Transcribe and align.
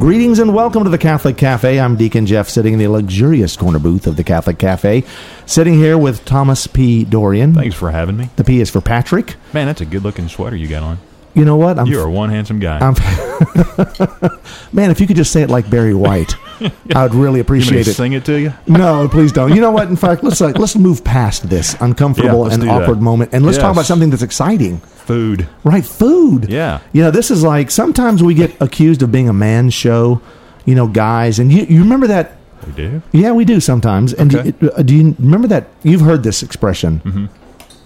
Greetings 0.00 0.38
and 0.38 0.54
welcome 0.54 0.82
to 0.84 0.88
the 0.88 0.96
Catholic 0.96 1.36
Cafe. 1.36 1.78
I'm 1.78 1.94
Deacon 1.94 2.24
Jeff, 2.24 2.48
sitting 2.48 2.72
in 2.72 2.78
the 2.78 2.88
luxurious 2.88 3.54
corner 3.54 3.78
booth 3.78 4.06
of 4.06 4.16
the 4.16 4.24
Catholic 4.24 4.58
Cafe, 4.58 5.04
sitting 5.44 5.74
here 5.74 5.98
with 5.98 6.24
Thomas 6.24 6.66
P. 6.66 7.04
Dorian. 7.04 7.52
Thanks 7.52 7.74
for 7.76 7.90
having 7.90 8.16
me. 8.16 8.30
The 8.36 8.44
P 8.44 8.62
is 8.62 8.70
for 8.70 8.80
Patrick. 8.80 9.36
Man, 9.52 9.66
that's 9.66 9.82
a 9.82 9.84
good 9.84 10.02
looking 10.02 10.26
sweater 10.28 10.56
you 10.56 10.68
got 10.68 10.82
on. 10.82 10.98
You 11.34 11.44
know 11.44 11.56
what? 11.56 11.78
I'm 11.78 11.86
You 11.86 12.00
are 12.00 12.08
one 12.08 12.30
handsome 12.30 12.60
guy. 12.60 12.78
I'm 12.78 12.94
Man, 14.72 14.90
if 14.90 15.02
you 15.02 15.06
could 15.06 15.16
just 15.16 15.32
say 15.32 15.42
it 15.42 15.50
like 15.50 15.68
Barry 15.68 15.92
White, 15.92 16.34
I 16.94 17.02
would 17.04 17.14
really 17.14 17.36
you 17.36 17.42
appreciate 17.42 17.86
it. 17.88 17.94
sing 17.94 18.12
it 18.12 18.24
to 18.26 18.38
you? 18.40 18.52
No, 18.66 19.08
please 19.08 19.32
don't. 19.32 19.54
You 19.54 19.60
know 19.60 19.70
what? 19.70 19.88
In 19.88 19.96
fact, 19.96 20.22
let's 20.24 20.40
like, 20.40 20.58
let's 20.58 20.76
move 20.76 21.02
past 21.04 21.48
this 21.48 21.74
uncomfortable 21.80 22.40
let's 22.40 22.54
and 22.54 22.62
do 22.62 22.68
that. 22.68 22.82
awkward 22.82 23.00
moment, 23.00 23.32
and 23.32 23.44
let's 23.44 23.58
talk 23.58 23.72
about 23.72 23.86
something 23.86 24.10
that's 24.10 24.22
exciting. 24.22 24.78
Food. 24.78 25.48
Right, 25.64 25.84
food. 25.84 26.48
Yeah. 26.48 26.80
You 26.92 27.02
know, 27.02 27.10
this 27.10 27.30
is 27.30 27.42
like 27.42 27.70
sometimes 27.70 28.22
we 28.22 28.34
get 28.34 28.60
accused 28.60 29.02
of 29.02 29.10
being 29.10 29.28
a 29.28 29.32
man 29.32 29.70
show. 29.70 30.20
You 30.66 30.74
know, 30.74 30.86
guys, 30.86 31.38
and 31.38 31.50
you 31.52 31.64
you 31.64 31.80
remember 31.82 32.06
that 32.08 32.32
We 32.66 32.72
do. 32.72 33.02
Yeah, 33.12 33.32
we 33.32 33.44
do 33.44 33.58
sometimes. 33.60 34.12
And 34.12 34.34
Okay. 34.34 34.50
do, 34.52 34.70
uh, 34.70 34.82
do 34.82 34.94
you 34.94 35.16
remember 35.18 35.48
that? 35.48 35.68
You've 35.82 36.02
heard 36.02 36.22
this 36.22 36.42
expression. 36.42 37.28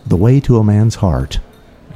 The 0.07 0.17
way 0.17 0.41
to 0.41 0.59
a 0.59 0.65
man's 0.65 0.97
heart 0.97 1.39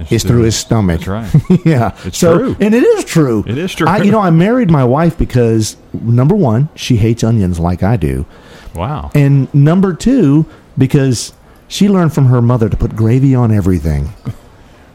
It's 0.01 0.13
is 0.13 0.25
through 0.25 0.43
his 0.43 0.57
stomach. 0.57 1.01
That's 1.03 1.33
right. 1.35 1.61
yeah, 1.67 1.97
It's 2.05 2.19
so, 2.19 2.39
true. 2.39 2.57
and 2.61 2.75
it 2.75 2.83
is 2.83 3.05
true. 3.05 3.45
It 3.47 3.59
is 3.59 3.75
true. 3.75 3.87
I, 3.89 3.99
you 4.03 4.11
know, 4.11 4.21
I 4.21 4.31
married 4.31 4.71
my 4.71 4.85
wife 4.85 5.19
because 5.19 5.77
number 5.93 6.35
one, 6.35 6.69
she 6.75 6.97
hates 6.97 7.25
onions 7.25 7.59
like 7.59 7.83
I 7.83 7.97
do, 7.97 8.27
Wow. 8.75 9.11
and 9.15 9.53
number 9.55 9.93
two, 9.95 10.47
because 10.77 11.33
she 11.69 11.89
learned 11.89 12.13
from 12.15 12.27
her 12.27 12.41
mother 12.41 12.69
to 12.69 12.77
put 12.77 12.95
gravy 12.97 13.35
on 13.35 13.53
everything. 13.53 14.11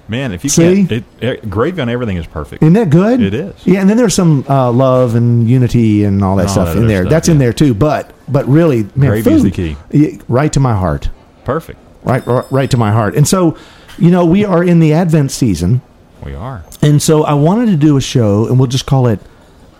Man, 0.08 0.34
if 0.34 0.44
you 0.44 0.50
See? 0.50 0.82
it, 0.90 1.04
it, 1.22 1.50
gravy 1.50 1.82
on 1.82 1.88
everything 1.90 2.18
is 2.18 2.28
perfect. 2.28 2.62
Isn't 2.62 2.74
that 2.74 2.90
good? 2.90 3.22
It 3.22 3.34
is. 3.34 3.56
Yeah, 3.66 3.80
and 3.80 3.90
then 3.90 3.96
there's 3.96 4.14
some 4.14 4.46
uh, 4.50 4.70
love 4.72 5.16
and 5.16 5.48
unity 5.50 6.04
and 6.04 6.22
all 6.24 6.36
that 6.36 6.42
And 6.44 6.50
all 6.50 6.54
stuff 6.54 6.76
that 6.76 6.82
in 6.82 6.88
there. 6.88 7.04
stuff, 7.04 7.10
That's 7.10 7.30
in 7.30 7.38
there 7.38 7.54
too. 7.54 7.74
But 7.74 8.12
but 8.28 8.46
really, 8.48 8.84
man, 8.96 9.10
Gravy's 9.12 9.42
food, 9.44 9.54
the 9.54 9.76
key. 9.90 10.20
right 10.28 10.52
to 10.54 10.60
my 10.60 10.74
heart. 10.76 11.10
Perfect. 11.46 11.80
right, 12.04 12.26
right 12.28 12.46
right 12.52 12.72
to 12.72 12.78
my 12.78 12.92
heart. 12.92 13.16
And 13.16 13.26
so, 13.28 13.58
you 13.98 14.10
know, 14.12 14.26
we 14.26 14.46
are 14.46 14.64
in 14.64 14.80
the 14.80 14.94
Advent 14.94 15.32
season, 15.32 15.82
We 16.24 16.34
are. 16.36 16.64
and 16.82 17.02
so 17.02 17.24
I 17.24 17.34
wanted 17.34 17.68
to 17.68 17.78
do 17.78 17.98
a 17.98 18.02
show, 18.02 18.48
and 18.48 18.58
we'll 18.60 18.68
just 18.68 18.86
call 18.86 19.08
it 19.08 19.20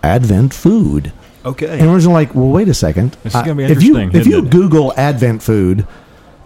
Advent 0.02 0.52
Food. 0.54 1.12
Okay. 1.44 1.78
And 1.78 1.90
we're 1.90 1.98
just 1.98 2.08
like, 2.08 2.34
well, 2.34 2.48
wait 2.48 2.68
a 2.68 2.74
second. 2.74 3.12
This 3.22 3.34
is 3.34 3.40
gonna 3.42 3.54
be 3.54 3.64
if 3.64 3.82
you 3.82 3.98
interesting, 3.98 4.20
if 4.20 4.44
you? 4.44 4.48
Google 4.48 4.92
Advent 4.96 5.42
food, 5.42 5.86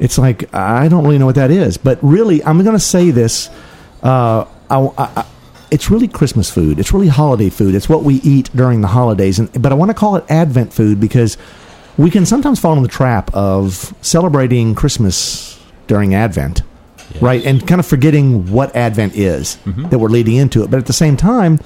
it's 0.00 0.18
like 0.18 0.52
I 0.54 0.88
don't 0.88 1.04
really 1.04 1.18
know 1.18 1.26
what 1.26 1.36
that 1.36 1.50
is. 1.52 1.76
But 1.76 1.98
really, 2.02 2.42
I'm 2.44 2.58
going 2.62 2.74
to 2.76 2.80
say 2.80 3.10
this. 3.12 3.48
Uh, 4.02 4.44
I, 4.70 4.78
I, 4.80 4.92
I- 4.98 5.26
it's 5.70 5.90
really 5.90 6.08
Christmas 6.08 6.50
food. 6.50 6.78
It's 6.80 6.92
really 6.94 7.08
holiday 7.08 7.50
food. 7.50 7.74
It's 7.74 7.90
what 7.90 8.02
we 8.02 8.14
eat 8.22 8.48
during 8.56 8.80
the 8.80 8.88
holidays. 8.88 9.38
And 9.38 9.50
but 9.62 9.70
I 9.70 9.74
want 9.74 9.90
to 9.90 9.94
call 9.94 10.16
it 10.16 10.24
Advent 10.30 10.72
food 10.72 10.98
because 10.98 11.36
we 11.98 12.10
can 12.10 12.24
sometimes 12.24 12.58
fall 12.58 12.74
in 12.76 12.82
the 12.82 12.88
trap 12.88 13.30
of 13.34 13.92
celebrating 14.00 14.74
Christmas 14.74 15.60
during 15.86 16.14
Advent, 16.14 16.62
right? 17.20 17.44
And 17.44 17.66
kind 17.66 17.78
of 17.80 17.86
forgetting 17.86 18.50
what 18.52 18.74
Advent 18.76 19.16
is 19.16 19.56
Mm-hmm. 19.64 19.88
that 19.88 19.98
we're 19.98 20.08
leading 20.08 20.36
into 20.36 20.62
it. 20.64 20.70
But 20.70 20.78
at 20.78 20.86
the 20.86 20.92
same 20.92 21.16
time, 21.16 21.58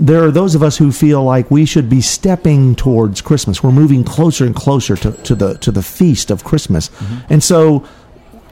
there 0.00 0.22
are 0.24 0.30
those 0.30 0.54
of 0.54 0.62
us 0.62 0.76
who 0.78 0.92
feel 0.92 1.24
like 1.24 1.50
we 1.50 1.64
should 1.64 1.88
be 1.88 2.00
stepping 2.00 2.76
towards 2.76 3.20
Christmas. 3.20 3.62
We're 3.62 3.72
moving 3.72 4.04
closer 4.04 4.44
and 4.46 4.54
closer 4.54 4.96
to, 4.96 5.10
to 5.12 5.34
the 5.34 5.58
to 5.58 5.72
the 5.72 5.82
feast 5.82 6.30
of 6.30 6.44
Christmas, 6.44 6.88
Mm-hmm. 6.90 7.32
and 7.32 7.42
so 7.42 7.84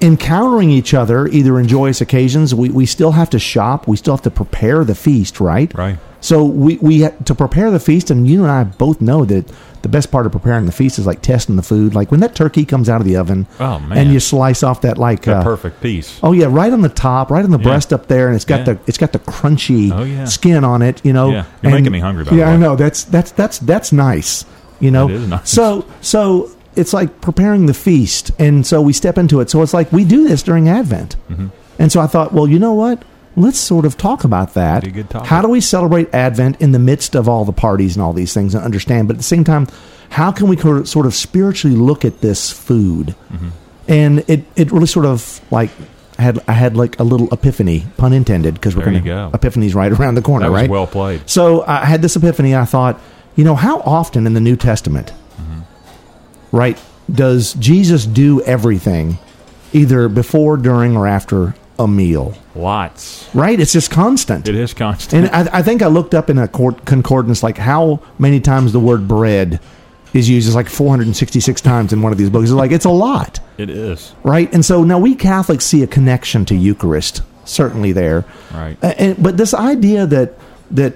encountering 0.03 0.71
each 0.71 0.93
other 0.93 1.26
either 1.28 1.59
in 1.59 1.66
joyous 1.69 2.00
occasions, 2.03 2.55
we, 2.55 2.69
we 2.69 2.84
still 2.84 3.12
have 3.12 3.31
to 3.31 3.38
shop. 3.38 3.88
We 3.88 3.97
still 3.97 4.15
have 4.15 4.22
to 4.25 4.31
prepare 4.31 4.84
the 4.84 4.94
feast, 4.94 5.41
right? 5.41 5.72
Right. 5.75 5.99
So 6.26 6.44
we 6.44 6.76
we 6.78 7.09
to 7.25 7.34
prepare 7.37 7.70
the 7.70 7.78
feast, 7.78 8.10
and 8.10 8.26
you 8.26 8.42
and 8.42 8.50
I 8.50 8.64
both 8.64 9.00
know 9.00 9.25
that 9.26 9.48
the 9.82 9.88
best 9.88 10.10
part 10.10 10.26
of 10.26 10.32
preparing 10.32 10.66
the 10.66 10.72
feast 10.72 10.98
is 10.98 11.06
like 11.06 11.22
testing 11.22 11.54
the 11.54 11.62
food. 11.62 11.94
Like 11.94 12.10
when 12.10 12.19
that 12.19 12.34
turkey 12.34 12.64
comes 12.64 12.88
out 12.88 13.00
of 13.00 13.06
the 13.06 13.16
oven, 13.16 13.47
Oh, 13.60 13.78
man. 13.78 13.97
and 13.97 14.12
you 14.12 14.19
slice 14.19 14.64
off 14.64 14.81
that 14.81 14.98
like 14.98 15.22
That 15.22 15.37
uh, 15.37 15.44
perfect 15.44 15.81
piece. 15.81 16.19
Oh 16.25 16.32
yeah, 16.32 16.47
right 16.50 16.72
on 16.72 16.81
the 16.81 16.88
top, 16.88 17.31
right 17.31 17.44
on 17.44 17.53
the 17.53 17.59
breast 17.59 17.92
up 17.92 18.09
there, 18.09 18.26
and 18.26 18.34
it's 18.34 18.44
got 18.44 18.66
Yeah. 18.66 18.75
the 18.75 18.78
it's 18.88 18.98
got 18.98 19.12
the 19.12 19.20
crunchy 19.20 19.92
Oh, 19.97 20.03
yeah. 20.03 20.25
skin 20.25 20.64
on 20.64 20.82
it. 20.82 21.00
You 21.04 21.12
know, 21.12 21.28
Yeah. 21.31 21.44
You're 21.62 21.70
And- 21.70 21.75
making 21.75 21.92
me 21.92 22.00
hungry, 22.00 22.25
by 22.25 22.31
the 22.31 22.37
yeah, 22.38 22.50
I 22.50 22.56
know 22.56 22.75
that's 22.75 23.04
that's 23.04 23.31
that's 23.31 23.60
that's 23.60 23.93
nice. 23.93 24.44
You 24.81 24.91
know, 24.91 25.08
It 25.08 25.14
is 25.14 25.28
nice. 25.28 25.48
So 25.48 25.84
so 26.00 26.50
it's 26.75 26.93
like 26.93 27.20
preparing 27.20 27.66
the 27.66 27.75
feast, 27.75 28.32
and 28.41 28.66
so 28.66 28.82
we 28.82 28.93
step 28.93 29.16
into 29.16 29.38
it. 29.41 29.48
So 29.48 29.62
it's 29.62 29.72
like 29.72 29.93
we 29.93 30.04
do 30.04 30.26
this 30.26 30.43
during 30.43 30.69
Advent, 30.69 31.14
Mm-hmm. 31.31 31.47
and 31.78 31.93
so 31.93 32.00
I 32.00 32.08
thought, 32.08 32.32
well, 32.32 32.48
you 32.48 32.58
know 32.58 32.75
what? 32.75 33.04
Let's 33.36 33.58
sort 33.58 33.84
of 33.84 33.97
talk 33.98 34.24
about 34.24 34.54
that. 34.54 34.82
Be 34.82 34.91
good 34.91 35.10
topic. 35.10 35.28
How 35.28 35.42
do 35.42 35.48
we 35.48 35.60
celebrate 35.60 36.12
Advent 36.14 36.60
in 36.60 36.72
the 36.72 36.78
midst 36.78 37.14
of 37.14 37.28
all 37.28 37.44
the 37.44 37.52
parties 37.52 37.94
and 37.94 38.02
all 38.02 38.12
these 38.14 38.32
things 38.32 38.54
and 38.54 38.64
understand? 38.64 39.08
But 39.08 39.14
at 39.14 39.19
the 39.19 39.24
same 39.24 39.44
time, 39.44 39.66
how 40.08 40.32
can 40.32 40.48
we 40.48 40.56
sort 40.56 41.04
of 41.06 41.14
spiritually 41.14 41.76
look 41.76 42.04
at 42.04 42.20
this 42.22 42.50
food? 42.50 43.14
Mm-hmm. 43.30 43.48
And 43.88 44.19
it, 44.28 44.44
it 44.56 44.72
really 44.72 44.86
sort 44.86 45.04
of 45.06 45.41
like 45.50 45.70
had 46.19 46.38
I 46.48 46.52
had 46.54 46.76
like 46.76 46.98
a 46.98 47.02
little 47.02 47.28
epiphany, 47.32 47.84
pun 47.98 48.12
intended, 48.14 48.54
because 48.54 48.75
we're 48.75 48.84
going 48.84 48.94
to 48.94 49.00
go. 49.00 49.30
epiphany's 49.34 49.75
right 49.75 49.92
around 49.92 50.14
the 50.14 50.22
corner, 50.22 50.50
right? 50.50 50.69
well 50.70 50.86
played. 50.86 51.28
So 51.28 51.62
I 51.66 51.84
had 51.84 52.00
this 52.00 52.16
epiphany. 52.16 52.56
I 52.56 52.64
thought, 52.64 52.98
you 53.36 53.44
know, 53.44 53.54
how 53.54 53.80
often 53.80 54.26
in 54.26 54.32
the 54.34 54.41
New 54.41 54.56
Testament, 54.56 55.12
Mm-hmm. 55.38 56.56
right, 56.56 56.82
does 57.12 57.52
Jesus 57.54 58.06
do 58.06 58.41
everything, 58.42 59.19
either 59.75 60.08
before, 60.08 60.56
during, 60.56 60.96
or 60.96 61.06
after 61.06 61.54
a 61.78 61.87
meal? 61.87 62.34
Lots. 62.54 63.28
Right? 63.34 63.59
It's 63.59 63.72
just 63.72 63.91
constant. 63.91 64.48
It 64.48 64.54
is 64.54 64.75
constant. 64.75 65.26
And 65.26 65.48
I, 65.48 65.59
I 65.59 65.62
think 65.62 65.82
I 65.82 65.88
looked 65.88 66.14
up 66.14 66.31
in 66.31 66.38
a 66.38 66.48
court 66.48 66.84
concordance 66.84 67.42
like 67.42 67.59
how 67.59 68.00
many 68.19 68.41
times 68.41 68.72
the 68.72 68.81
word 68.81 69.06
bread 69.06 69.60
is 70.14 70.28
used. 70.28 70.47
It's 70.47 70.56
like 70.56 70.69
466 70.69 71.60
times 71.60 71.92
in 71.92 72.03
one 72.03 72.12
of 72.12 72.19
these 72.19 72.31
books. 72.31 72.44
It's 72.44 72.53
like 72.53 72.72
it's 72.72 72.84
a 72.84 72.91
lot, 72.91 73.41
it 73.59 73.70
is. 73.70 74.14
right? 74.22 74.53
And 74.53 74.64
so 74.64 74.84
now 74.84 74.98
we 74.98 75.14
Catholics 75.14 75.64
see 75.64 75.82
a 75.82 75.87
connection 75.87 76.44
to 76.47 76.54
Eucharist, 76.54 77.22
certainly 77.44 77.93
there. 77.93 78.25
Right. 78.53 78.78
A- 78.82 79.00
and, 79.00 79.22
but 79.22 79.37
this 79.37 79.54
idea 79.54 80.06
that 80.06 80.34
that 80.70 80.94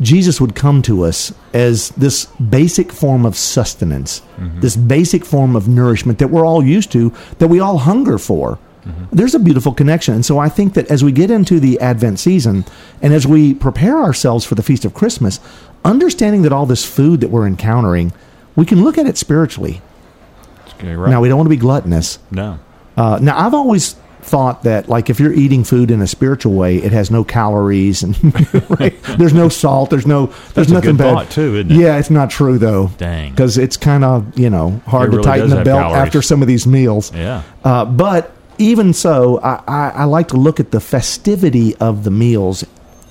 Jesus 0.00 0.40
would 0.40 0.54
come 0.54 0.82
to 0.82 1.04
us 1.04 1.32
as 1.52 1.90
this 1.90 2.26
basic 2.26 2.90
form 2.92 3.24
of 3.24 3.36
sustenance, 3.36 4.22
mm-hmm. 4.36 4.60
this 4.60 4.76
basic 4.76 5.24
form 5.24 5.54
of 5.54 5.68
nourishment 5.68 6.18
that 6.18 6.28
we're 6.28 6.44
all 6.44 6.64
used 6.64 6.90
to, 6.92 7.12
that 7.38 7.48
we 7.48 7.60
all 7.60 7.78
hunger 7.78 8.18
for. 8.18 8.58
There's 9.12 9.34
a 9.34 9.38
beautiful 9.38 9.72
connection. 9.72 10.14
And 10.14 10.24
so 10.26 10.38
I 10.38 10.48
think 10.48 10.74
that 10.74 10.90
as 10.90 11.02
we 11.02 11.10
get 11.12 11.30
into 11.30 11.58
the 11.60 11.78
Advent 11.80 12.18
season 12.18 12.64
and 13.00 13.12
as 13.14 13.26
we 13.26 13.54
prepare 13.54 13.98
ourselves 13.98 14.44
for 14.44 14.54
the 14.54 14.62
Feast 14.62 14.84
of 14.84 14.92
Christmas, 14.94 15.40
understanding 15.84 16.42
that 16.42 16.52
all 16.52 16.66
this 16.66 16.84
food 16.84 17.20
that 17.20 17.28
we're 17.30 17.46
encountering, 17.46 18.12
we 18.56 18.66
can 18.66 18.82
look 18.84 18.98
at 18.98 19.06
it 19.06 19.16
spiritually. 19.16 19.80
Okay, 20.78 20.94
right. 20.94 21.10
Now, 21.10 21.20
we 21.20 21.28
don't 21.28 21.38
want 21.38 21.46
to 21.46 21.50
be 21.50 21.56
gluttonous. 21.56 22.18
no. 22.30 22.58
Uh, 22.96 23.18
now, 23.20 23.36
I've 23.36 23.54
always 23.54 23.94
thought 24.22 24.62
that, 24.62 24.88
like, 24.88 25.10
if 25.10 25.18
you're 25.18 25.32
eating 25.32 25.64
food 25.64 25.90
in 25.90 26.00
a 26.00 26.06
spiritual 26.06 26.52
way, 26.54 26.76
it 26.76 26.92
has 26.92 27.10
no 27.10 27.24
calories 27.24 28.02
and 28.04 28.16
right? 28.78 28.94
there's 29.18 29.34
no 29.34 29.48
salt, 29.48 29.90
there's 29.90 30.06
no, 30.06 30.26
there's 30.54 30.68
That's 30.68 30.70
a 30.70 30.74
nothing 30.74 30.96
bad. 30.96 31.28
too, 31.30 31.56
isn't 31.56 31.72
it? 31.72 31.76
Yeah, 31.76 31.98
it's 31.98 32.08
not 32.10 32.30
true 32.30 32.56
though. 32.56 32.88
Dang. 32.96 33.30
because 33.32 33.58
it's 33.58 33.76
kind 33.76 34.04
of 34.04 34.38
you 34.38 34.48
know 34.48 34.80
hard 34.86 35.08
It 35.08 35.10
to 35.10 35.16
really 35.18 35.26
tighten 35.28 35.50
the 35.50 35.64
belt 35.64 35.82
calories. 35.82 36.06
after 36.06 36.22
some 36.22 36.40
of 36.40 36.46
these 36.48 36.66
meals. 36.68 37.12
Yeah. 37.12 37.42
Uh, 37.64 37.84
but 37.84 38.33
even 38.58 38.92
so, 38.92 39.38
I, 39.40 39.62
I, 39.66 39.88
I 39.90 40.04
like 40.04 40.28
to 40.28 40.36
look 40.36 40.60
at 40.60 40.70
the 40.70 40.80
festivity 40.80 41.76
of 41.76 42.04
the 42.04 42.10
meals 42.10 42.64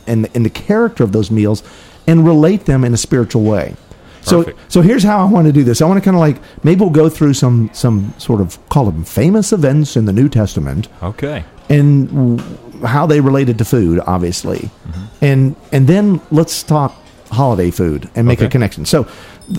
and 0.08 0.28
and 0.36 0.46
the 0.46 0.50
character 0.50 1.04
of 1.04 1.12
those 1.12 1.32
meals 1.32 1.64
and 2.08 2.26
relate 2.26 2.66
them 2.66 2.84
in 2.84 2.94
a 2.94 2.98
spiritual 2.98 3.44
way. 3.44 3.76
So, 4.22 4.44
Perfect. 4.44 4.72
so 4.72 4.82
here's 4.82 5.04
how 5.04 5.26
I 5.26 5.30
want 5.30 5.48
to 5.48 5.54
do 5.54 5.64
this. 5.64 5.82
I 5.82 5.86
want 5.86 5.98
to 6.02 6.04
kind 6.04 6.16
of 6.16 6.22
like 6.22 6.38
maybe 6.64 6.80
we'll 6.82 6.90
go 6.90 7.10
through 7.10 7.34
some 7.34 7.70
some 7.74 8.14
sort 8.18 8.42
of 8.42 8.58
call 8.70 8.86
them 8.86 9.04
famous 9.04 9.52
events 9.54 9.96
in 9.98 10.06
the 10.06 10.14
New 10.14 10.30
Testament 10.30 10.88
Okay. 11.02 11.44
and 11.70 12.08
w- 12.10 12.86
how 12.86 13.06
they 13.06 13.20
related 13.22 13.58
to 13.60 13.66
food, 13.66 14.00
obviously, 14.08 14.70
Mm-hmm. 14.88 15.26
and 15.26 15.56
and 15.72 15.88
then 15.88 16.22
let's 16.32 16.64
talk 16.64 16.94
holiday 17.32 17.72
food 17.72 18.10
and 18.16 18.28
make 18.28 18.42
a 18.42 18.48
connection. 18.50 18.86
So, 18.86 19.08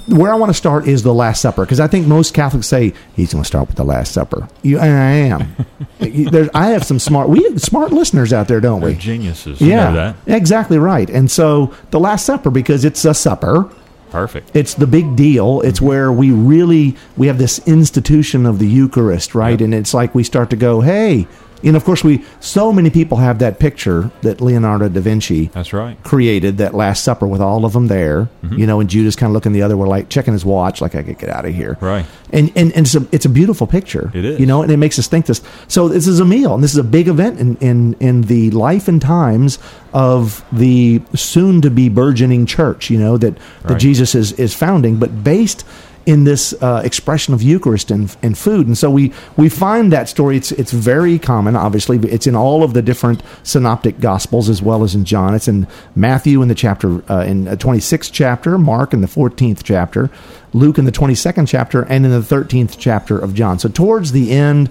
where 0.09 0.33
I 0.33 0.37
want 0.37 0.51
to 0.51 0.55
start 0.55 0.89
is 0.89 1.03
the 1.03 1.13
Last 1.15 1.41
Supper 1.43 1.63
because 1.65 1.81
I 1.81 1.87
think 1.87 2.07
most 2.07 2.35
Catholics 2.35 2.67
say 2.67 2.95
he's 3.17 3.33
going 3.33 3.43
to 3.43 3.47
start 3.49 3.67
with 3.69 3.77
the 3.77 3.85
Last 3.85 4.13
Supper. 4.13 4.49
You 4.63 4.79
and 4.79 4.93
I 4.93 5.11
am. 5.13 5.57
There's, 6.31 6.49
I 6.55 6.69
have 6.69 6.85
some 6.85 6.99
smart 6.99 7.29
we 7.29 7.43
have 7.45 7.61
smart 7.61 7.93
listeners 7.93 8.33
out 8.33 8.49
there, 8.49 8.61
don't 8.61 8.81
They're 8.81 8.91
we? 8.91 8.97
geniuses. 8.97 9.61
Yeah, 9.61 9.89
know 9.91 9.95
that. 9.95 10.17
exactly 10.27 10.79
right. 10.79 11.09
And 11.11 11.31
so 11.31 11.75
the 11.91 12.01
Last 12.01 12.25
Supper 12.27 12.51
because 12.51 12.85
it's 12.85 13.05
a 13.05 13.15
supper. 13.15 13.71
Perfect. 14.11 14.55
It's 14.55 14.75
the 14.75 14.87
big 14.87 15.17
deal. 15.17 15.61
It's 15.63 15.79
Mm-hmm. 15.81 15.87
where 15.89 16.13
we 16.13 16.31
really 16.31 16.97
we 17.17 17.27
have 17.27 17.39
this 17.39 17.59
institution 17.67 18.47
of 18.47 18.59
the 18.61 18.67
Eucharist, 18.69 19.35
right? 19.35 19.61
And 19.61 19.75
it's 19.75 19.93
like 19.93 20.15
we 20.15 20.23
start 20.23 20.51
to 20.51 20.57
go, 20.57 20.81
hey, 20.83 21.27
Know, 21.73 21.77
of 21.77 21.85
course, 21.85 22.05
we 22.05 22.25
so 22.41 22.73
many 22.73 22.91
people 22.91 23.19
have 23.19 23.39
that 23.39 23.59
picture 23.59 24.11
that 24.23 24.41
Leonardo 24.41 24.89
da 24.89 25.01
Vinci 25.01 25.47
That's 25.47 25.73
right. 25.73 26.03
created 26.03 26.59
that 26.59 26.75
Last 26.75 27.05
Supper 27.05 27.27
with 27.27 27.41
all 27.41 27.65
of 27.65 27.73
them 27.73 27.89
there. 27.89 28.29
Mm-hmm. 28.43 28.59
You 28.59 28.67
know, 28.67 28.81
and 28.81 28.91
Judas 28.91 29.17
kind 29.17 29.31
of 29.31 29.35
looking 29.35 29.53
the 29.53 29.63
other 29.63 29.77
way, 29.77 29.89
like 29.89 30.09
checking 30.09 30.33
his 30.33 30.45
watch, 30.45 30.81
like 30.81 30.95
I 30.95 31.03
could 31.03 31.19
get 31.19 31.29
out 31.29 31.45
of 31.45 31.55
here. 31.55 31.79
Right. 31.81 32.07
And 32.31 32.51
and, 32.57 32.73
and 32.73 32.87
it's 32.87 32.95
a 32.95 33.07
it's 33.13 33.25
a 33.25 33.29
beautiful 33.29 33.67
picture. 33.67 34.11
It 34.15 34.25
is. 34.25 34.41
You 34.41 34.47
know, 34.47 34.63
and 34.63 34.71
it 34.71 34.77
makes 34.77 34.99
us 34.99 35.07
think 35.07 35.27
this. 35.27 35.43
So 35.69 35.89
this 35.89 36.07
is 36.07 36.21
a 36.21 36.25
meal, 36.25 36.55
and 36.55 36.63
this 36.63 36.73
is 36.73 36.79
a 36.79 36.85
big 36.85 37.09
event 37.09 37.39
in 37.41 37.57
in 37.57 37.95
in 38.01 38.23
the 38.23 38.51
life 38.51 38.89
and 38.89 39.01
times 39.01 39.59
of 39.93 40.45
the 40.53 41.03
soon 41.15 41.61
to 41.63 41.71
be 41.71 41.89
burgeoning 41.89 42.47
church. 42.47 42.91
You 42.91 42.99
know 42.99 43.17
that 43.19 43.39
that 43.63 43.79
Jesus 43.79 44.15
is 44.15 44.33
is 44.33 44.55
founding, 44.55 44.99
but 44.99 45.25
based 45.25 45.65
in 46.07 46.25
this 46.25 46.53
uh, 46.63 46.83
expression 46.85 47.33
of 47.33 47.43
Eucharist 47.43 47.91
and, 47.91 48.15
and 48.23 48.37
food. 48.37 48.67
And 48.67 48.77
so 48.77 48.91
we, 48.91 49.13
we 49.37 49.49
find 49.49 49.93
that 49.93 50.09
story. 50.09 50.37
It's, 50.37 50.53
it's 50.53 50.73
very 50.73 51.19
common, 51.19 51.57
obviously. 51.57 51.99
It's 52.11 52.27
in 52.27 52.37
all 52.37 52.63
of 52.63 52.75
the 52.75 52.83
different 52.83 53.23
synoptic 53.43 54.01
gospels 54.01 54.49
as 54.49 54.61
well 54.61 54.85
as 54.85 54.95
in 54.95 55.05
John. 55.05 55.35
It's 55.35 55.49
in 55.49 55.67
Matthew 55.97 56.43
in 56.43 56.49
the 56.49 56.55
chapter, 56.55 57.03
uh, 57.11 57.25
in 57.25 57.45
the 57.45 57.57
26th 57.57 58.11
chapter, 58.13 58.59
Mark 58.59 58.93
in 58.93 59.01
the 59.01 59.07
14th 59.07 59.63
chapter, 59.65 60.11
Luke 60.53 60.79
in 60.79 60.85
the 60.85 60.93
22nd 60.93 61.49
chapter, 61.49 61.83
and 61.85 62.05
in 62.05 62.11
the 62.11 62.21
13th 62.21 62.77
chapter 62.79 63.19
of 63.19 63.35
John. 63.35 63.59
So 63.59 63.69
towards 63.69 64.13
the 64.13 64.31
end, 64.31 64.71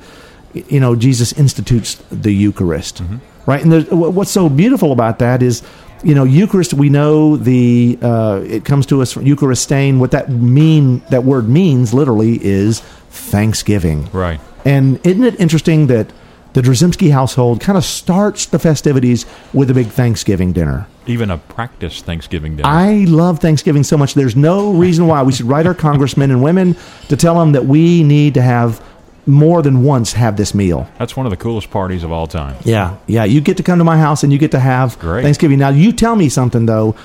you 0.53 0.79
know, 0.79 0.95
Jesus 0.95 1.33
institutes 1.33 1.95
the 2.11 2.31
Eucharist, 2.31 3.01
right? 3.47 3.61
And 3.61 3.71
there's, 3.71 3.89
what's 3.89 4.31
so 4.31 4.49
beautiful 4.49 4.91
about 4.91 5.19
that 5.19 5.41
is, 5.41 5.63
you 6.03 6.15
know, 6.15 6.23
Eucharist. 6.23 6.73
We 6.73 6.89
know 6.89 7.37
the 7.37 7.97
uh, 8.01 8.41
it 8.45 8.65
comes 8.65 8.85
to 8.87 9.01
us 9.01 9.11
from 9.11 9.25
Eucharistein. 9.25 9.99
What 9.99 10.11
that 10.11 10.29
mean 10.29 10.99
that 11.09 11.23
word 11.23 11.47
means 11.47 11.93
literally 11.93 12.43
is 12.43 12.81
Thanksgiving, 13.09 14.09
Right. 14.11 14.39
And 14.65 15.05
isn't 15.05 15.23
it 15.23 15.39
interesting 15.39 15.87
that 15.87 16.11
the 16.53 16.61
Drzymski 16.61 17.11
household 17.11 17.59
kind 17.59 17.77
of 17.77 17.83
starts 17.83 18.45
the 18.45 18.59
festivities 18.59 19.25
with 19.53 19.69
a 19.69 19.73
big 19.73 19.87
Thanksgiving 19.87 20.53
dinner? 20.53 20.87
Even 21.05 21.29
a 21.29 21.37
practice 21.37 22.01
Thanksgiving 22.01 22.55
dinner. 22.55 22.69
I 22.69 23.05
love 23.07 23.39
Thanksgiving 23.39 23.83
so 23.83 23.97
much. 23.97 24.13
There's 24.13 24.35
no 24.35 24.71
reason 24.71 25.07
why 25.07 25.21
we 25.23 25.33
should 25.33 25.47
write 25.47 25.67
our 25.67 25.73
congressmen 25.73 26.31
and 26.31 26.41
women 26.41 26.77
to 27.09 27.17
tell 27.17 27.37
them 27.37 27.51
that 27.51 27.65
we 27.65 28.03
need 28.03 28.35
to 28.35 28.41
have 28.41 28.81
more 29.25 29.61
than 29.61 29.83
once 29.83 30.13
have 30.13 30.37
this 30.37 30.53
meal. 30.53 30.87
That's 30.99 31.15
one 31.15 31.25
of 31.25 31.29
the 31.29 31.37
coolest 31.37 31.71
parties 31.71 32.03
of 32.03 32.11
all 32.11 32.27
time. 32.27 32.55
Yeah, 32.63 32.97
yeah. 33.07 33.23
You 33.23 33.41
get 33.41 33.57
to 33.57 33.63
come 33.63 33.77
to 33.77 33.83
my 33.83 33.97
house 33.97 34.23
and 34.23 34.33
you 34.33 34.39
get 34.39 34.51
to 34.51 34.59
have 34.59 34.99
Great. 34.99 35.23
Thanksgiving. 35.23 35.59
Now, 35.59 35.69
you 35.69 35.91
tell 35.91 36.15
me 36.15 36.29
something 36.29 36.65
though. 36.65 36.95